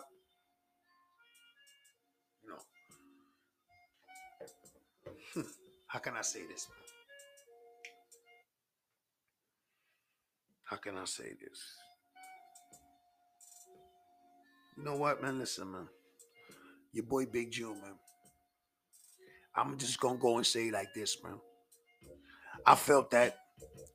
you 2.43 2.49
know, 2.49 2.61
hmm. 5.33 5.41
how 5.87 5.99
can 5.99 6.15
I 6.15 6.21
say 6.21 6.41
this. 6.47 6.67
How 10.63 10.77
can 10.77 10.97
I 10.97 11.05
say 11.05 11.33
this? 11.41 11.63
You 14.77 14.83
know 14.83 14.95
what, 14.95 15.21
man? 15.21 15.39
Listen, 15.39 15.71
man. 15.71 15.87
Your 16.91 17.05
boy 17.05 17.25
Big 17.25 17.51
June, 17.51 17.79
man. 17.81 17.95
I'm 19.55 19.77
just 19.77 19.99
gonna 19.99 20.17
go 20.17 20.37
and 20.37 20.45
say 20.45 20.71
like 20.71 20.93
this, 20.93 21.17
man. 21.23 21.39
I 22.65 22.75
felt 22.75 23.11
that, 23.11 23.37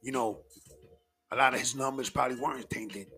you 0.03 0.13
know, 0.13 0.41
a 1.31 1.37
lot 1.37 1.55
of 1.55 1.61
his 1.61 1.75
numbers 1.75 2.11
probably 2.11 2.37
weren't 2.37 2.69
tainted. 2.71 3.09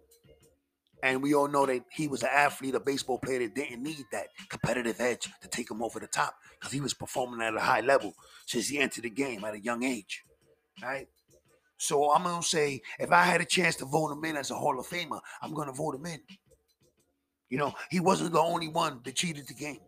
And 1.03 1.23
we 1.23 1.35
all 1.35 1.49
know 1.49 1.67
that 1.67 1.83
he 1.91 2.09
was 2.09 2.23
an 2.23 2.31
athlete, 2.33 2.75
a 2.75 2.81
baseball 2.81 3.19
player 3.19 3.41
that 3.41 3.55
didn't 3.55 3.83
need 3.83 4.05
that 4.13 4.29
competitive 4.49 5.01
edge 5.01 5.29
to 5.43 5.49
take 5.49 5.71
him 5.71 5.83
over 5.83 6.01
the 6.01 6.07
top 6.07 6.35
because 6.59 6.73
he 6.73 6.81
was 6.81 6.95
performing 6.95 7.43
at 7.43 7.55
a 7.55 7.61
high 7.61 7.83
level 7.83 8.15
since 8.47 8.69
he 8.69 8.79
entered 8.79 9.05
the 9.05 9.11
game 9.11 9.45
at 9.45 9.55
a 9.55 9.61
young 9.61 9.83
age. 9.85 10.25
Right? 10.83 11.09
So 11.79 12.11
I'm 12.13 12.23
gonna 12.23 12.43
say 12.43 12.81
if 12.99 13.13
I 13.13 13.25
had 13.25 13.41
a 13.41 13.45
chance 13.45 13.77
to 13.77 13.85
vote 13.85 14.11
him 14.13 14.25
in 14.25 14.37
as 14.37 14.51
a 14.51 14.55
Hall 14.55 14.79
of 14.81 14.87
Famer, 14.87 15.21
I'm 15.43 15.53
gonna 15.53 15.73
vote 15.73 15.97
him 15.97 16.07
in. 16.07 16.21
You 17.49 17.59
know, 17.59 17.75
he 17.91 18.01
wasn't 18.01 18.33
the 18.33 18.41
only 18.41 18.69
one 18.69 19.01
that 19.05 19.15
cheated 19.15 19.47
the 19.47 19.55
game. 19.55 19.81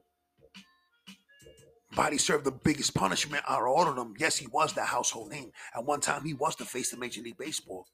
He 2.11 2.19
served 2.19 2.45
the 2.45 2.53
biggest 2.53 2.95
punishment 2.95 3.43
out 3.49 3.63
of 3.63 3.69
all 3.69 3.89
of 3.89 3.97
them. 3.97 4.15
Yes, 4.19 4.37
he 4.37 4.47
was 4.47 4.73
that 4.75 4.87
household 4.87 5.31
name. 5.31 5.51
At 5.75 5.85
one 5.85 6.01
time, 6.01 6.25
he 6.25 6.33
was 6.33 6.55
the 6.55 6.65
face 6.65 6.93
of 6.93 7.01
Major 7.01 7.23
League 7.23 7.39
Baseball. 7.39 7.87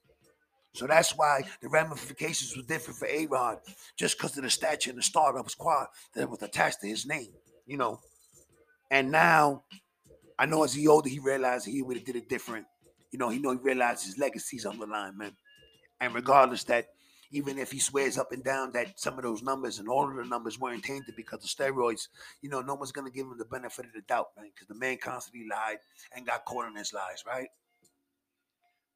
So 0.73 0.85
that's 0.85 1.17
why 1.17 1.43
the 1.61 1.69
ramifications 1.69 2.55
were 2.55 2.63
different 2.63 2.99
for 2.99 3.07
A 3.07 3.25
Rod, 3.25 3.59
just 3.97 4.17
because 4.17 4.37
of 4.37 4.43
the 4.43 4.49
stature 4.49 4.89
and 4.89 4.99
the 4.99 5.03
start 5.03 5.35
of 5.35 5.45
his 5.45 5.53
squad 5.53 5.87
that 6.13 6.29
was 6.29 6.43
attached 6.43 6.81
to 6.81 6.87
his 6.87 7.05
name, 7.05 7.29
you 7.65 7.77
know. 7.77 7.99
And 8.91 9.09
now, 9.09 9.63
I 10.37 10.45
know 10.45 10.63
as 10.63 10.73
he 10.73 10.87
older, 10.87 11.09
he 11.09 11.19
realized 11.19 11.65
he 11.65 11.81
would 11.81 11.97
have 11.97 12.05
did 12.05 12.17
it 12.17 12.29
different. 12.29 12.65
You 13.11 13.19
know, 13.19 13.29
he 13.29 13.39
know 13.39 13.51
he 13.51 13.57
realized 13.57 14.05
his 14.05 14.17
legacy's 14.17 14.65
on 14.65 14.77
the 14.77 14.85
line, 14.85 15.17
man. 15.17 15.31
And 16.01 16.13
regardless 16.13 16.65
that 16.65 16.87
even 17.31 17.57
if 17.57 17.71
he 17.71 17.79
swears 17.79 18.17
up 18.17 18.31
and 18.31 18.43
down 18.43 18.71
that 18.73 18.99
some 18.99 19.17
of 19.17 19.23
those 19.23 19.41
numbers 19.41 19.79
and 19.79 19.87
all 19.87 20.09
of 20.09 20.15
the 20.15 20.23
numbers 20.25 20.59
weren't 20.59 20.83
tainted 20.83 21.15
because 21.15 21.43
of 21.43 21.49
steroids, 21.49 22.07
you 22.41 22.49
know, 22.49 22.61
no 22.61 22.75
one's 22.75 22.91
gonna 22.91 23.09
give 23.09 23.25
him 23.25 23.37
the 23.37 23.45
benefit 23.45 23.85
of 23.85 23.93
the 23.93 24.01
doubt, 24.01 24.29
man, 24.37 24.51
because 24.53 24.67
the 24.67 24.75
man 24.75 24.97
constantly 24.97 25.47
lied 25.49 25.77
and 26.15 26.25
got 26.25 26.45
caught 26.45 26.67
in 26.67 26.75
his 26.75 26.93
lies, 26.93 27.23
right? 27.27 27.49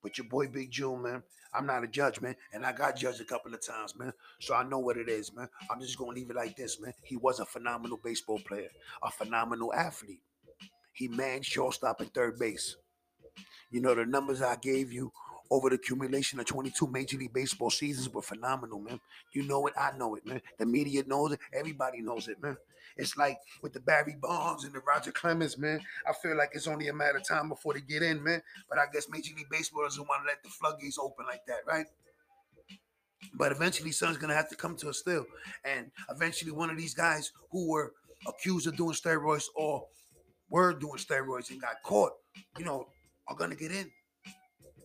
But 0.02 0.18
your 0.18 0.28
boy 0.28 0.48
Big 0.48 0.72
June, 0.72 1.02
man, 1.02 1.24
I'm 1.54 1.66
not 1.66 1.84
a 1.84 1.88
judge, 1.88 2.22
man, 2.22 2.36
and 2.54 2.66
I 2.66 2.72
got 2.72 2.96
judged 2.96 3.22
a 3.22 3.26
couple 3.26 3.54
of 3.54 3.66
times, 3.66 3.98
man. 3.98 4.14
So 4.40 4.54
I 4.54 4.64
know 4.64 4.80
what 4.80 4.98
it 4.98 5.10
is, 5.10 5.34
man. 5.34 5.50
I'm 5.70 5.82
just 5.82 5.98
gonna 5.98 6.12
leave 6.12 6.30
it 6.30 6.36
like 6.36 6.56
this, 6.56 6.80
man. 6.80 6.94
He 7.04 7.18
was 7.18 7.40
a 7.40 7.46
phenomenal 7.46 8.00
baseball 8.02 8.40
player, 8.40 8.70
a 9.04 9.12
phenomenal 9.12 9.74
athlete. 9.74 10.22
He 10.94 11.08
manned 11.08 11.46
shortstop 11.46 12.02
and 12.02 12.14
third 12.14 12.38
base. 12.40 12.76
You 13.72 13.82
know 13.82 13.94
the 13.94 14.06
numbers 14.06 14.42
I 14.42 14.56
gave 14.56 14.92
you 14.92 15.12
over 15.52 15.70
the 15.70 15.76
accumulation 15.76 16.40
of 16.40 16.46
22 16.46 16.88
Major 16.88 17.18
League 17.18 17.34
Baseball 17.34 17.70
seasons 17.70 18.10
were 18.10 18.22
phenomenal, 18.22 18.80
man. 18.80 19.00
You 19.34 19.44
know 19.44 19.66
it, 19.68 19.74
I 19.80 19.92
know 19.98 20.16
it, 20.16 20.26
man. 20.26 20.42
The 20.58 20.66
media 20.66 21.04
knows 21.08 21.34
it, 21.34 21.40
everybody 21.54 22.02
knows 22.02 22.28
it, 22.28 22.42
man. 22.42 22.58
It's 22.98 23.16
like 23.18 23.38
with 23.62 23.74
the 23.74 23.80
Barry 23.80 24.16
Bonds 24.20 24.66
and 24.66 24.74
the 24.74 24.82
Roger 24.82 25.12
Clemens, 25.12 25.58
man. 25.58 25.80
I 26.08 26.14
feel 26.14 26.36
like 26.36 26.50
it's 26.54 26.68
only 26.68 26.90
a 26.90 26.94
matter 26.94 27.18
of 27.18 27.28
time 27.28 27.50
before 27.50 27.74
they 27.74 27.82
get 27.82 28.04
in, 28.04 28.22
man. 28.24 28.42
But 28.70 28.78
I 28.78 28.86
guess 28.92 29.08
Major 29.10 29.34
League 29.36 29.50
Baseball 29.50 29.84
doesn't 29.84 30.08
want 30.08 30.24
to 30.24 30.28
let 30.28 30.44
the 30.44 30.50
floodgates 30.50 30.98
open 31.00 31.26
like 31.26 31.46
that, 31.48 31.60
right? 31.66 31.86
But 33.34 33.52
eventually, 33.52 33.92
something's 33.92 34.20
gonna 34.20 34.34
have 34.34 34.50
to 34.50 34.56
come 34.56 34.76
to 34.78 34.90
a 34.90 34.94
still, 34.94 35.26
and 35.66 35.92
eventually, 36.10 36.52
one 36.52 36.70
of 36.70 36.78
these 36.78 36.94
guys 36.94 37.32
who 37.52 37.70
were 37.70 37.94
accused 38.28 38.68
of 38.68 38.78
doing 38.78 38.94
steroids 38.94 39.46
or 39.56 39.86
were 40.50 40.74
doing 40.74 40.98
steroids 40.98 41.52
and 41.52 41.62
got 41.62 41.76
caught, 41.84 42.14
you 42.58 42.66
know, 42.66 42.88
are 43.28 43.36
gonna 43.36 43.56
get 43.56 43.72
in. 43.72 43.92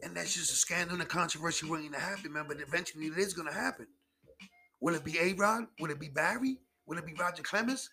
And 0.02 0.16
that's 0.16 0.35
just 0.35 0.52
a 0.52 0.57
scandal 0.57 0.94
and 0.94 1.02
a 1.02 1.07
controversy 1.07 1.68
waiting 1.68 1.92
to 1.92 1.98
happen, 1.98 2.33
man. 2.33 2.44
But 2.48 2.61
eventually 2.61 3.07
it 3.07 3.18
is 3.18 3.35
going 3.35 3.48
to 3.48 3.54
happen. 3.54 3.87
Will 4.80 4.94
it 4.94 5.04
be 5.04 5.18
A 5.18 5.33
Rod? 5.35 5.64
Will 5.80 5.90
it 5.90 6.00
be 6.00 6.09
Barry? 6.09 6.59
Will 6.87 6.98
it 6.98 7.07
be 7.07 7.14
Roger 7.14 7.42
Clemens? 7.42 7.88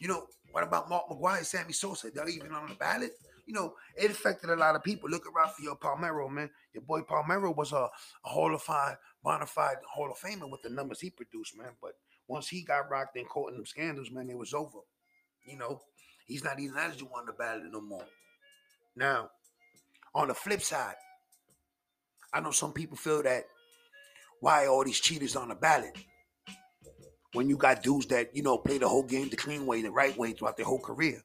You 0.00 0.08
know, 0.08 0.26
what 0.52 0.64
about 0.64 0.88
Mark 0.88 1.08
McGwire, 1.10 1.44
Sammy 1.44 1.72
Sosa? 1.72 2.10
They're 2.10 2.28
even 2.28 2.52
on 2.52 2.68
the 2.68 2.74
ballot. 2.74 3.12
You 3.46 3.54
know, 3.54 3.74
it 3.96 4.10
affected 4.10 4.50
a 4.50 4.56
lot 4.56 4.76
of 4.76 4.84
people. 4.84 5.10
Look 5.10 5.26
at 5.26 5.32
Rafael 5.34 5.76
Palmeiro, 5.76 6.30
man. 6.30 6.48
Your 6.72 6.84
boy 6.84 7.00
Palmeiro 7.00 7.54
was 7.54 7.72
a, 7.72 7.76
a 7.76 7.90
Hall 8.22 8.54
of 8.54 8.62
Fame, 8.62 8.96
bona 9.22 9.46
fide 9.46 9.76
Hall 9.92 10.10
of 10.10 10.18
Famer 10.18 10.50
with 10.50 10.62
the 10.62 10.70
numbers 10.70 11.00
he 11.00 11.10
produced, 11.10 11.58
man. 11.58 11.72
But 11.82 11.92
once 12.28 12.48
he 12.48 12.62
got 12.62 12.88
rocked 12.88 13.16
and 13.16 13.28
caught 13.28 13.50
in 13.50 13.56
them 13.56 13.66
scandals, 13.66 14.10
man, 14.10 14.30
it 14.30 14.38
was 14.38 14.54
over. 14.54 14.78
You 15.44 15.58
know, 15.58 15.80
he's 16.26 16.44
not 16.44 16.60
even 16.60 16.78
eligible 16.78 17.16
on 17.16 17.26
the 17.26 17.32
ballot 17.32 17.64
no 17.70 17.80
more. 17.80 18.04
Now, 18.94 19.30
on 20.14 20.28
the 20.28 20.34
flip 20.34 20.62
side, 20.62 20.94
I 22.32 22.40
know 22.40 22.50
some 22.50 22.72
people 22.72 22.96
feel 22.96 23.22
that 23.22 23.44
why 24.40 24.66
all 24.66 24.84
these 24.84 25.00
cheaters 25.00 25.36
on 25.36 25.48
the 25.48 25.54
ballot 25.54 25.96
when 27.32 27.48
you 27.48 27.56
got 27.56 27.82
dudes 27.82 28.06
that 28.06 28.34
you 28.34 28.42
know 28.42 28.58
play 28.58 28.78
the 28.78 28.88
whole 28.88 29.02
game 29.02 29.28
the 29.28 29.36
clean 29.36 29.66
way, 29.66 29.82
the 29.82 29.90
right 29.90 30.16
way 30.16 30.32
throughout 30.32 30.56
their 30.56 30.66
whole 30.66 30.80
career, 30.80 31.22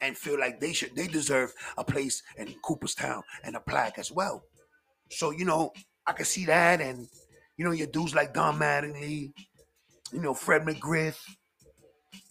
and 0.00 0.16
feel 0.16 0.38
like 0.38 0.60
they 0.60 0.72
should 0.72 0.94
they 0.94 1.06
deserve 1.06 1.52
a 1.78 1.84
place 1.84 2.22
in 2.36 2.54
Cooperstown 2.62 3.22
and 3.44 3.56
a 3.56 3.60
plaque 3.60 3.98
as 3.98 4.12
well. 4.12 4.44
So 5.10 5.30
you 5.30 5.44
know 5.44 5.72
I 6.06 6.12
can 6.12 6.24
see 6.24 6.44
that, 6.46 6.80
and 6.80 7.06
you 7.56 7.64
know 7.64 7.72
your 7.72 7.86
dudes 7.86 8.14
like 8.14 8.34
Don 8.34 8.58
Mattingly, 8.58 9.32
you 10.12 10.20
know 10.20 10.34
Fred 10.34 10.62
McGriff, 10.62 11.16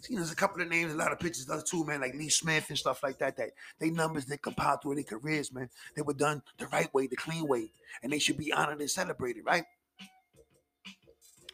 See, 0.05 0.15
there's 0.15 0.31
a 0.31 0.35
couple 0.35 0.61
of 0.61 0.69
names, 0.69 0.93
a 0.93 0.97
lot 0.97 1.11
of 1.11 1.19
pitchers, 1.19 1.49
other 1.49 1.63
two, 1.63 1.83
man, 1.83 1.99
like 1.99 2.13
Lee 2.13 2.29
Smith 2.29 2.69
and 2.69 2.77
stuff 2.77 3.01
like 3.01 3.17
that. 3.17 3.37
That 3.37 3.49
they 3.79 3.89
numbers 3.89 4.25
that 4.25 4.39
compiled 4.39 4.83
through 4.83 4.95
their 4.95 5.03
careers, 5.03 5.51
man. 5.51 5.67
They 5.95 6.03
were 6.03 6.13
done 6.13 6.43
the 6.59 6.67
right 6.67 6.93
way, 6.93 7.07
the 7.07 7.15
clean 7.15 7.47
way, 7.47 7.71
and 8.03 8.13
they 8.13 8.19
should 8.19 8.37
be 8.37 8.53
honored 8.53 8.79
and 8.79 8.89
celebrated, 8.89 9.45
right? 9.47 9.63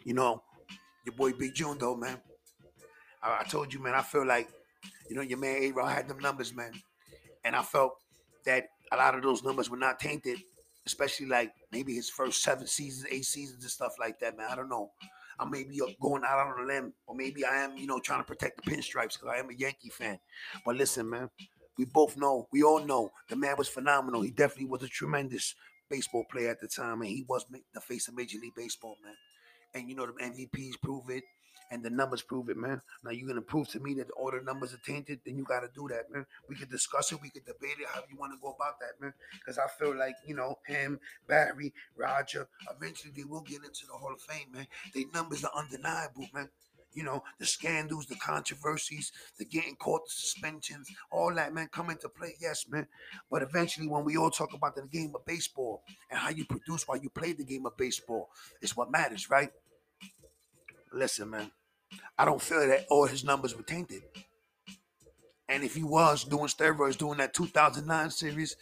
You 0.04 0.14
know, 0.16 0.44
your 1.06 1.16
boy 1.16 1.32
Big 1.32 1.54
June, 1.54 1.78
though, 1.80 1.96
man. 1.96 2.18
I, 3.24 3.38
I 3.40 3.44
told 3.44 3.74
you, 3.74 3.80
man. 3.80 3.96
I 3.96 4.02
feel 4.02 4.26
like, 4.26 4.50
you 5.10 5.16
know, 5.16 5.22
your 5.22 5.38
man 5.38 5.74
A. 5.74 5.90
had 5.90 6.10
them 6.10 6.20
numbers, 6.20 6.54
man, 6.54 6.74
and 7.46 7.56
I 7.56 7.62
felt 7.62 7.94
that 8.44 8.66
a 8.92 8.98
lot 8.98 9.16
of 9.16 9.24
those 9.24 9.46
numbers 9.46 9.70
were 9.70 9.78
not 9.78 9.98
tainted, 9.98 10.40
especially 10.86 11.28
like 11.28 11.54
maybe 11.72 11.96
his 11.96 12.10
first 12.10 12.44
seven 12.44 12.68
seasons, 12.68 13.08
eight 13.10 13.24
seasons, 13.24 13.64
and 13.64 13.72
stuff 13.72 13.94
like 13.98 14.20
that, 14.20 14.38
man. 14.38 14.48
I 14.52 14.58
don't 14.58 14.68
know. 14.68 14.92
I 15.42 15.46
may 15.50 15.64
be 15.64 15.82
going 16.00 16.24
out 16.24 16.38
on 16.38 16.64
a 16.64 16.68
limb, 16.68 16.94
or 17.08 17.16
maybe 17.16 17.44
I 17.44 17.64
am, 17.64 17.76
you 17.76 17.88
know, 17.88 18.00
trying 18.00 18.20
to 18.20 18.28
protect 18.28 18.64
the 18.64 18.72
pinstripes 18.72 19.14
because 19.14 19.30
I 19.34 19.40
am 19.40 19.50
a 19.50 19.54
Yankee 19.54 19.90
fan. 19.90 20.20
But 20.64 20.76
listen, 20.76 21.10
man, 21.10 21.30
we 21.78 21.86
both 21.86 22.16
know, 22.16 22.48
we 22.52 22.62
all 22.62 22.86
know, 22.86 23.12
the 23.28 23.36
man 23.36 23.56
was 23.58 23.68
phenomenal. 23.68 24.22
He 24.22 24.30
definitely 24.30 24.70
was 24.70 24.84
a 24.84 24.88
tremendous 24.88 25.56
baseball 25.90 26.26
player 26.32 26.52
at 26.52 26.62
the 26.62 26.68
time, 26.68 27.02
and 27.02 27.10
he 27.10 27.26
was 27.28 27.46
the 27.74 27.82
face 27.82 28.08
of 28.08 28.16
Major 28.16 28.38
League 28.40 28.56
Baseball, 28.56 28.98
man. 29.04 29.16
And 29.74 29.90
you 29.90 29.96
know, 29.96 30.06
the 30.06 30.14
MVPs 30.14 30.80
prove 30.84 31.10
it 31.10 31.24
and 31.72 31.84
the 31.84 31.90
numbers 31.90 32.22
prove 32.22 32.50
it, 32.50 32.58
man. 32.58 32.82
Now 33.04 33.12
you're 33.12 33.28
gonna 33.28 33.42
prove 33.42 33.70
to 33.70 33.80
me 33.80 33.94
that 33.96 34.12
all 34.12 34.30
the 34.30 34.42
numbers 34.42 34.74
are 34.74 34.82
tainted, 34.86 35.22
then 35.26 35.38
you 35.38 35.46
gotta 35.46 35.70
do 35.74 35.88
that, 35.88 36.12
man. 36.12 36.26
We 36.50 36.56
could 36.56 36.70
discuss 36.70 37.12
it, 37.12 37.22
we 37.22 37.30
could 37.30 37.46
debate 37.46 37.78
it, 37.80 37.88
how 37.88 38.02
you 38.10 38.18
want 38.18 38.34
to 38.34 38.40
go 38.42 38.50
about 38.52 38.80
that, 38.82 39.02
man. 39.02 39.14
Because 39.40 39.58
I 39.58 39.68
feel 39.80 39.96
like 39.98 40.16
you 40.28 40.36
know 40.36 40.60
him, 40.68 41.00
Barry, 41.28 41.74
Roger, 41.96 42.48
eventually 42.76 43.14
they 43.16 43.24
will 43.24 43.42
get 43.42 43.64
into 43.64 43.88
the 43.88 43.94
Hall 43.94 44.14
of 44.14 44.22
Fame, 44.22 44.52
man. 44.54 44.68
Their 44.94 45.06
numbers 45.14 45.46
are 45.46 45.52
undeniable, 45.56 46.28
man. 46.34 46.50
You 46.94 47.04
know, 47.04 47.24
the 47.40 47.46
scandals, 47.46 48.08
the 48.08 48.16
controversies, 48.16 49.14
the 49.40 49.46
getting 49.46 49.78
caught, 49.78 50.06
the 50.06 50.12
suspensions, 50.12 50.90
all 51.10 51.34
that, 51.36 51.54
man, 51.54 51.70
come 51.72 51.90
into 51.90 52.10
play. 52.10 52.36
Yes, 52.42 52.66
man. 52.68 52.86
But 53.30 53.44
eventually, 53.44 53.88
when 53.88 54.04
we 54.04 54.18
all 54.18 54.30
talk 54.30 54.54
about 54.54 54.76
the 54.76 54.82
game 54.82 55.14
of 55.16 55.26
baseball 55.26 55.84
and 56.10 56.20
how 56.20 56.32
you 56.32 56.44
produce 56.44 56.86
while 56.86 56.98
you 56.98 57.10
play 57.10 57.32
the 57.32 57.46
game 57.46 57.66
of 57.66 57.78
baseball, 57.78 58.30
it's 58.62 58.76
what 58.76 58.92
matters, 58.92 59.30
right? 59.30 59.52
Listen, 60.92 61.30
man. 61.30 61.52
I 62.18 62.26
don't 62.26 62.42
feel 62.42 62.68
that 62.68 62.86
all 62.90 63.08
his 63.08 63.24
numbers 63.24 63.56
were 63.56 63.64
tainted. 63.64 64.04
And 65.50 65.64
if 65.64 65.76
he 65.76 65.84
was 65.84 66.24
doing 66.24 66.48
steroids 66.48 66.98
during 66.98 67.18
that 67.18 67.34
2009 67.34 68.10
series, 68.10 68.56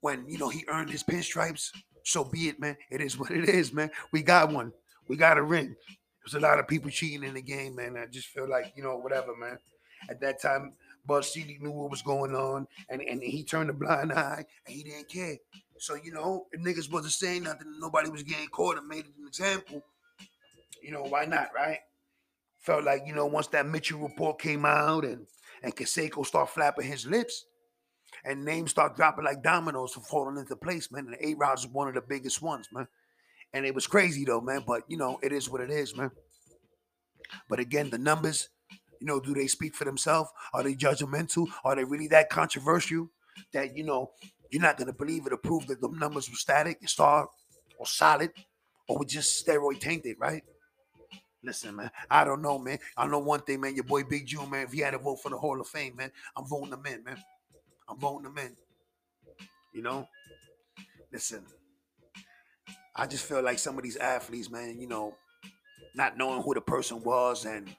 when 0.00 0.24
you 0.28 0.38
know 0.38 0.48
he 0.48 0.64
earned 0.68 0.90
his 0.90 1.02
pinstripes, 1.02 1.70
so 2.04 2.24
be 2.24 2.48
it, 2.48 2.60
man. 2.60 2.76
It 2.90 3.00
is 3.00 3.18
what 3.18 3.30
it 3.30 3.48
is, 3.48 3.72
man. 3.72 3.90
We 4.12 4.22
got 4.22 4.52
one. 4.52 4.72
We 5.08 5.16
got 5.16 5.38
a 5.38 5.42
ring. 5.42 5.74
There's 6.22 6.34
a 6.34 6.46
lot 6.46 6.58
of 6.58 6.68
people 6.68 6.90
cheating 6.90 7.24
in 7.24 7.34
the 7.34 7.42
game, 7.42 7.76
man. 7.76 7.96
I 7.96 8.06
just 8.06 8.28
feel 8.28 8.48
like 8.48 8.72
you 8.76 8.82
know 8.82 8.96
whatever, 8.96 9.34
man. 9.36 9.58
At 10.08 10.20
that 10.20 10.40
time, 10.40 10.72
Bud 11.06 11.24
Selig 11.24 11.62
knew 11.62 11.70
what 11.70 11.90
was 11.90 12.02
going 12.02 12.34
on, 12.34 12.66
and, 12.88 13.00
and 13.00 13.22
he 13.22 13.42
turned 13.42 13.70
a 13.70 13.74
blind 13.74 14.12
eye, 14.12 14.44
and 14.66 14.74
he 14.74 14.82
didn't 14.82 15.08
care. 15.08 15.36
So 15.78 15.94
you 15.94 16.12
know, 16.12 16.46
if 16.52 16.60
niggas 16.60 16.92
wasn't 16.92 17.12
saying 17.12 17.44
nothing, 17.44 17.74
nobody 17.78 18.10
was 18.10 18.22
getting 18.22 18.48
caught 18.48 18.78
and 18.78 18.86
made 18.86 19.06
it 19.06 19.14
an 19.18 19.26
example. 19.26 19.82
You 20.82 20.92
know 20.92 21.02
why 21.02 21.24
not, 21.24 21.48
right? 21.54 21.78
Felt 22.60 22.84
like, 22.84 23.02
you 23.06 23.14
know, 23.14 23.26
once 23.26 23.48
that 23.48 23.66
Mitchell 23.66 24.00
report 24.00 24.40
came 24.40 24.64
out 24.64 25.04
and 25.04 25.26
and 25.62 25.76
Canseco 25.76 26.24
start 26.24 26.50
flapping 26.50 26.86
his 26.86 27.06
lips 27.06 27.44
and 28.24 28.44
names 28.44 28.70
start 28.70 28.96
dropping 28.96 29.24
like 29.24 29.42
dominoes 29.42 29.92
for 29.92 30.00
falling 30.00 30.38
into 30.38 30.56
place, 30.56 30.90
man. 30.90 31.06
And 31.06 31.16
A 31.20 31.34
Rod's 31.34 31.64
is 31.64 31.70
one 31.70 31.88
of 31.88 31.94
the 31.94 32.02
biggest 32.02 32.40
ones, 32.42 32.68
man. 32.72 32.88
And 33.52 33.66
it 33.66 33.74
was 33.74 33.86
crazy 33.86 34.24
though, 34.24 34.40
man. 34.40 34.64
But 34.66 34.82
you 34.88 34.96
know, 34.96 35.18
it 35.22 35.32
is 35.32 35.48
what 35.48 35.60
it 35.60 35.70
is, 35.70 35.96
man. 35.96 36.10
But 37.48 37.60
again, 37.60 37.90
the 37.90 37.98
numbers, 37.98 38.48
you 39.00 39.06
know, 39.06 39.20
do 39.20 39.34
they 39.34 39.46
speak 39.46 39.74
for 39.74 39.84
themselves? 39.84 40.30
Are 40.52 40.62
they 40.62 40.74
judgmental? 40.74 41.46
Are 41.64 41.76
they 41.76 41.84
really 41.84 42.08
that 42.08 42.30
controversial 42.30 43.08
that 43.52 43.76
you 43.76 43.84
know 43.84 44.10
you're 44.50 44.62
not 44.62 44.76
gonna 44.76 44.92
believe 44.92 45.26
it 45.26 45.32
or 45.32 45.36
prove 45.36 45.66
that 45.68 45.80
the 45.80 45.88
numbers 45.88 46.28
were 46.28 46.36
static, 46.36 46.86
star, 46.88 47.28
or 47.78 47.86
solid, 47.86 48.30
or 48.88 48.98
were 48.98 49.04
just 49.04 49.46
steroid 49.46 49.80
tainted, 49.80 50.16
right? 50.18 50.42
Listen, 51.42 51.76
man, 51.76 51.90
I 52.10 52.24
don't 52.24 52.42
know, 52.42 52.58
man. 52.58 52.78
I 52.96 53.06
know 53.06 53.18
one 53.18 53.40
thing, 53.40 53.60
man. 53.60 53.74
Your 53.74 53.84
boy 53.84 54.04
Big 54.04 54.26
June, 54.26 54.50
man. 54.50 54.66
If 54.66 54.72
he 54.72 54.80
had 54.80 54.90
to 54.90 54.98
vote 54.98 55.22
for 55.22 55.30
the 55.30 55.38
Hall 55.38 55.60
of 55.60 55.66
Fame, 55.66 55.96
man, 55.96 56.12
I'm 56.36 56.46
voting 56.46 56.72
him 56.72 56.84
in, 56.86 57.04
man. 57.04 57.16
I'm 57.88 57.98
voting 57.98 58.26
him 58.26 58.38
in. 58.38 58.56
You 59.72 59.82
know, 59.82 60.06
listen. 61.12 61.44
I 62.94 63.06
just 63.06 63.24
feel 63.24 63.42
like 63.42 63.58
some 63.58 63.78
of 63.78 63.84
these 63.84 63.96
athletes, 63.96 64.50
man, 64.50 64.78
you 64.78 64.86
know, 64.86 65.14
not 65.94 66.18
knowing 66.18 66.42
who 66.42 66.52
the 66.54 66.60
person 66.60 67.02
was, 67.02 67.46
and 67.46 67.74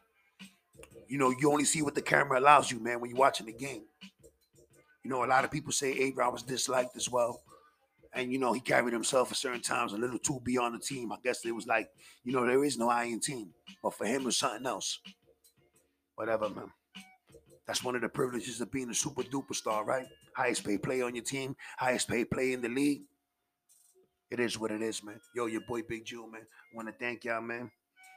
you 1.07 1.17
know, 1.17 1.33
you 1.39 1.51
only 1.51 1.65
see 1.65 1.81
what 1.81 1.93
the 1.93 2.01
camera 2.01 2.39
allows 2.39 2.71
you, 2.71 2.79
man, 2.79 2.99
when 2.99 3.09
you're 3.09 3.19
watching 3.19 3.45
the 3.45 3.53
game. 3.53 3.83
You 5.03 5.11
know, 5.11 5.23
a 5.23 5.27
lot 5.27 5.43
of 5.43 5.51
people 5.51 5.71
say 5.71 5.99
A 5.99 6.11
Rod 6.11 6.33
was 6.33 6.43
disliked 6.43 6.95
as 6.95 7.09
well. 7.09 7.41
And 8.13 8.31
you 8.31 8.39
know, 8.39 8.51
he 8.53 8.59
carried 8.59 8.93
himself 8.93 9.31
at 9.31 9.37
certain 9.37 9.61
times 9.61 9.93
a 9.93 9.97
little 9.97 10.19
too 10.19 10.41
beyond 10.43 10.75
the 10.75 10.79
team. 10.79 11.11
I 11.11 11.17
guess 11.23 11.45
it 11.45 11.55
was 11.55 11.67
like, 11.67 11.89
you 12.23 12.33
know, 12.33 12.45
there 12.45 12.63
is 12.63 12.77
no 12.77 12.89
I 12.89 13.05
in 13.05 13.19
team. 13.19 13.51
But 13.81 13.93
for 13.93 14.05
him 14.05 14.23
it 14.23 14.25
was 14.25 14.37
something 14.37 14.65
else. 14.65 14.99
Whatever, 16.15 16.49
man. 16.49 16.71
That's 17.65 17.83
one 17.83 17.95
of 17.95 18.01
the 18.01 18.09
privileges 18.09 18.59
of 18.59 18.71
being 18.71 18.89
a 18.89 18.93
super 18.93 19.23
duper 19.23 19.55
star, 19.55 19.85
right? 19.85 20.05
Highest 20.35 20.65
paid 20.65 20.83
player 20.83 21.05
on 21.05 21.15
your 21.15 21.23
team, 21.23 21.55
highest 21.77 22.09
paid 22.09 22.29
player 22.29 22.53
in 22.53 22.61
the 22.61 22.69
league. 22.69 23.03
It 24.29 24.39
is 24.39 24.57
what 24.59 24.71
it 24.71 24.81
is, 24.81 25.03
man. 25.03 25.19
Yo, 25.35 25.45
your 25.45 25.61
boy 25.67 25.81
Big 25.81 26.05
June, 26.05 26.31
man. 26.31 26.41
I 26.41 26.75
want 26.75 26.87
to 26.87 26.93
thank 26.93 27.23
y'all, 27.23 27.41
man. 27.41 27.71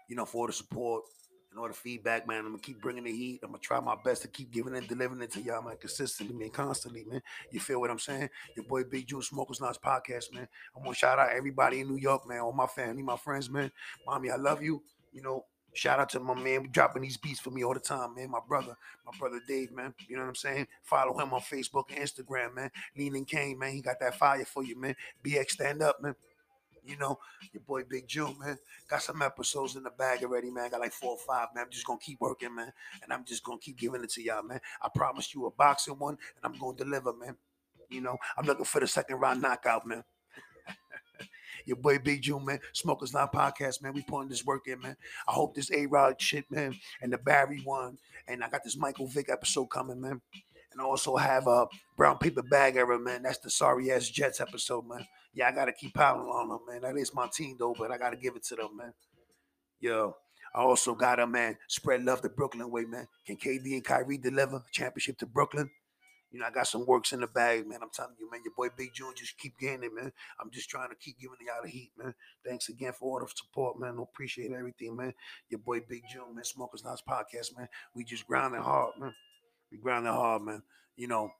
You 0.08 0.16
know, 0.16 0.24
for 0.24 0.38
all 0.38 0.46
the 0.46 0.52
support 0.52 1.04
and 1.54 1.60
all 1.60 1.68
the 1.68 1.74
feedback, 1.74 2.26
man. 2.26 2.40
I'm 2.40 2.46
gonna 2.46 2.58
keep 2.58 2.80
bringing 2.80 3.04
the 3.04 3.12
heat. 3.12 3.40
I'm 3.44 3.50
gonna 3.50 3.60
try 3.60 3.78
my 3.78 3.94
best 4.04 4.22
to 4.22 4.28
keep 4.28 4.50
giving 4.50 4.74
and 4.74 4.88
delivering 4.88 5.22
it 5.22 5.30
to 5.32 5.40
y'all, 5.40 5.62
man, 5.62 5.76
consistently, 5.76 6.34
man, 6.34 6.50
constantly, 6.50 7.04
man. 7.04 7.22
You 7.52 7.60
feel 7.60 7.80
what 7.80 7.90
I'm 7.90 7.98
saying? 7.98 8.28
Your 8.56 8.64
boy 8.64 8.82
Big 8.82 9.06
June 9.06 9.22
Smokers 9.22 9.60
Lounge 9.60 9.78
podcast, 9.80 10.34
man. 10.34 10.48
I 10.76 10.80
want 10.80 10.94
to 10.94 10.98
shout 10.98 11.18
out 11.20 11.30
everybody 11.30 11.80
in 11.80 11.88
New 11.88 11.96
York, 11.98 12.28
man. 12.28 12.40
All 12.40 12.52
my 12.52 12.66
family, 12.66 13.02
my 13.02 13.16
friends, 13.16 13.48
man. 13.48 13.70
Mommy, 14.04 14.30
I 14.30 14.36
love 14.36 14.62
you. 14.62 14.82
You 15.12 15.22
know, 15.22 15.44
Shout 15.74 15.98
out 15.98 16.08
to 16.10 16.20
my 16.20 16.34
man 16.34 16.68
dropping 16.70 17.02
these 17.02 17.16
beats 17.16 17.40
for 17.40 17.50
me 17.50 17.64
all 17.64 17.74
the 17.74 17.80
time, 17.80 18.14
man. 18.14 18.30
My 18.30 18.38
brother, 18.46 18.76
my 19.04 19.12
brother 19.18 19.40
Dave, 19.46 19.72
man. 19.72 19.92
You 20.08 20.14
know 20.14 20.22
what 20.22 20.28
I'm 20.28 20.34
saying? 20.36 20.68
Follow 20.82 21.18
him 21.18 21.34
on 21.34 21.40
Facebook 21.40 21.84
and 21.90 21.98
Instagram, 21.98 22.54
man. 22.54 22.70
Leaning 22.96 23.24
Kane, 23.24 23.58
man. 23.58 23.72
He 23.72 23.80
got 23.80 23.98
that 23.98 24.14
fire 24.14 24.44
for 24.44 24.62
you, 24.62 24.80
man. 24.80 24.94
BX 25.24 25.50
stand 25.50 25.82
up, 25.82 26.00
man. 26.00 26.14
You 26.84 26.98
know, 26.98 27.18
your 27.52 27.62
boy 27.62 27.84
Big 27.88 28.06
June, 28.06 28.36
man. 28.38 28.58
Got 28.88 29.02
some 29.02 29.22
episodes 29.22 29.76
in 29.76 29.84
the 29.84 29.90
bag 29.90 30.22
already, 30.22 30.50
man. 30.50 30.70
Got 30.70 30.80
like 30.80 30.92
four 30.92 31.12
or 31.12 31.18
five, 31.18 31.48
man. 31.54 31.64
I'm 31.64 31.70
just 31.70 31.86
gonna 31.86 31.98
keep 31.98 32.20
working, 32.20 32.54
man. 32.54 32.72
And 33.02 33.12
I'm 33.12 33.24
just 33.24 33.42
gonna 33.42 33.58
keep 33.58 33.78
giving 33.78 34.04
it 34.04 34.10
to 34.10 34.22
y'all, 34.22 34.42
man. 34.42 34.60
I 34.82 34.88
promised 34.94 35.34
you 35.34 35.46
a 35.46 35.50
boxing 35.50 35.98
one, 35.98 36.18
and 36.36 36.44
I'm 36.52 36.58
gonna 36.58 36.76
deliver, 36.76 37.14
man. 37.14 37.36
You 37.88 38.02
know, 38.02 38.16
I'm 38.36 38.44
looking 38.44 38.64
for 38.66 38.80
the 38.80 38.86
second 38.86 39.16
round 39.16 39.40
knockout, 39.40 39.86
man. 39.86 40.04
Your 41.66 41.76
boy 41.76 41.98
Big 41.98 42.20
June, 42.20 42.44
man. 42.44 42.60
Smokers 42.72 43.14
Not 43.14 43.32
Podcast, 43.32 43.82
man. 43.82 43.94
We 43.94 44.02
putting 44.02 44.28
this 44.28 44.44
work 44.44 44.66
in, 44.66 44.80
man. 44.80 44.96
I 45.26 45.32
hope 45.32 45.54
this 45.54 45.70
A 45.72 45.86
Rod 45.86 46.20
shit, 46.20 46.50
man, 46.50 46.74
and 47.00 47.12
the 47.12 47.18
Barry 47.18 47.60
one, 47.64 47.96
and 48.28 48.44
I 48.44 48.50
got 48.50 48.62
this 48.62 48.76
Michael 48.76 49.06
Vick 49.06 49.30
episode 49.30 49.66
coming, 49.66 50.00
man. 50.00 50.20
And 50.74 50.82
also 50.82 51.16
have 51.16 51.46
a 51.46 51.66
brown 51.96 52.18
paper 52.18 52.42
bag 52.42 52.76
era, 52.76 52.98
man. 52.98 53.22
That's 53.22 53.38
the 53.38 53.50
sorry 53.50 53.90
ass 53.92 54.08
Jets 54.08 54.40
episode, 54.40 54.86
man. 54.86 55.06
Yeah, 55.32 55.48
I 55.48 55.52
gotta 55.52 55.72
keep 55.72 55.94
piling 55.94 56.28
on 56.28 56.48
them, 56.48 56.60
man. 56.68 56.82
That 56.82 57.00
is 57.00 57.14
my 57.14 57.28
team 57.32 57.56
though, 57.58 57.74
but 57.76 57.90
I 57.90 57.98
gotta 57.98 58.16
give 58.16 58.36
it 58.36 58.44
to 58.44 58.56
them, 58.56 58.76
man. 58.76 58.92
Yo, 59.80 60.16
I 60.54 60.60
also 60.60 60.94
got 60.94 61.20
a 61.20 61.26
man 61.26 61.56
spread 61.68 62.04
love 62.04 62.22
the 62.22 62.28
Brooklyn 62.28 62.70
way, 62.70 62.84
man. 62.84 63.08
Can 63.26 63.36
KD 63.36 63.72
and 63.72 63.84
Kyrie 63.84 64.18
deliver 64.18 64.62
championship 64.72 65.18
to 65.18 65.26
Brooklyn? 65.26 65.70
You 66.34 66.40
know, 66.40 66.46
I 66.46 66.50
got 66.50 66.66
some 66.66 66.84
works 66.84 67.12
in 67.12 67.20
the 67.20 67.28
bag, 67.28 67.64
man. 67.64 67.78
I'm 67.80 67.90
telling 67.94 68.16
you, 68.18 68.28
man. 68.28 68.40
Your 68.44 68.54
boy 68.56 68.74
Big 68.76 68.92
June 68.92 69.12
just 69.16 69.38
keep 69.38 69.56
getting 69.56 69.94
man. 69.94 70.10
I'm 70.40 70.50
just 70.50 70.68
trying 70.68 70.88
to 70.88 70.96
keep 70.96 71.16
giving 71.20 71.36
y'all 71.46 71.62
the 71.62 71.70
heat, 71.70 71.92
man. 71.96 72.12
Thanks 72.44 72.68
again 72.68 72.92
for 72.92 73.20
all 73.20 73.24
the 73.24 73.32
support, 73.32 73.78
man. 73.78 73.96
I 74.00 74.02
appreciate 74.02 74.50
everything, 74.50 74.96
man. 74.96 75.14
Your 75.48 75.60
boy 75.60 75.80
Big 75.88 76.02
June, 76.12 76.34
man. 76.34 76.44
Smokers 76.44 76.82
Lounge 76.84 77.02
Podcast, 77.08 77.56
man. 77.56 77.68
We 77.94 78.02
just 78.02 78.26
grinding 78.26 78.62
hard, 78.62 78.94
man. 78.98 79.14
We 79.74 79.80
grinding 79.80 80.12
hard, 80.12 80.42
man. 80.42 80.62
You 80.96 81.08
know, 81.08 81.32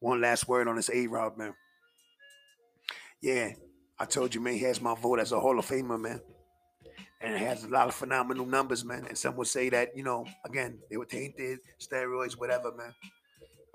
one 0.00 0.20
last 0.20 0.48
word 0.48 0.66
on 0.66 0.74
this 0.74 0.90
A 0.92 1.06
Rod, 1.06 1.38
man. 1.38 1.54
Yeah, 3.20 3.52
I 3.96 4.06
told 4.06 4.34
you, 4.34 4.40
man, 4.40 4.54
he 4.54 4.64
has 4.64 4.80
my 4.80 4.96
vote 4.96 5.20
as 5.20 5.30
a 5.30 5.38
Hall 5.38 5.56
of 5.56 5.64
Famer, 5.64 6.00
man. 6.00 6.20
And 7.20 7.34
it 7.34 7.40
has 7.40 7.62
a 7.62 7.68
lot 7.68 7.86
of 7.86 7.94
phenomenal 7.94 8.44
numbers, 8.44 8.84
man. 8.84 9.06
And 9.06 9.16
some 9.16 9.36
would 9.36 9.46
say 9.46 9.68
that, 9.68 9.96
you 9.96 10.02
know, 10.02 10.26
again, 10.44 10.78
they 10.90 10.96
were 10.96 11.04
tainted, 11.04 11.60
steroids, 11.80 12.32
whatever, 12.32 12.72
man. 12.72 12.92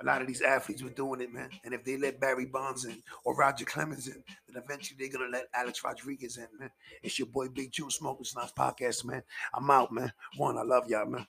A 0.01 0.05
lot 0.05 0.21
of 0.21 0.27
these 0.27 0.41
athletes 0.41 0.83
were 0.83 0.89
doing 0.89 1.21
it, 1.21 1.33
man. 1.33 1.49
And 1.63 1.73
if 1.73 1.85
they 1.85 1.95
let 1.95 2.19
Barry 2.19 2.45
Bonds 2.45 2.83
in 2.83 3.01
or 3.23 3.33
Roger 3.33 3.63
Clemens 3.63 4.07
in, 4.09 4.21
then 4.49 4.61
eventually 4.61 4.97
they're 4.99 5.17
gonna 5.17 5.31
let 5.31 5.47
Alex 5.53 5.81
Rodriguez 5.85 6.35
in, 6.35 6.47
man. 6.59 6.69
It's 7.01 7.17
your 7.17 7.29
boy 7.29 7.47
Big 7.47 7.71
June 7.71 7.91
Smoking 7.91 8.25
Snobs 8.25 8.51
podcast, 8.51 9.05
man. 9.05 9.23
I'm 9.53 9.71
out, 9.71 9.93
man. 9.93 10.11
One, 10.35 10.57
I 10.57 10.63
love 10.63 10.89
y'all, 10.89 11.05
man. 11.05 11.25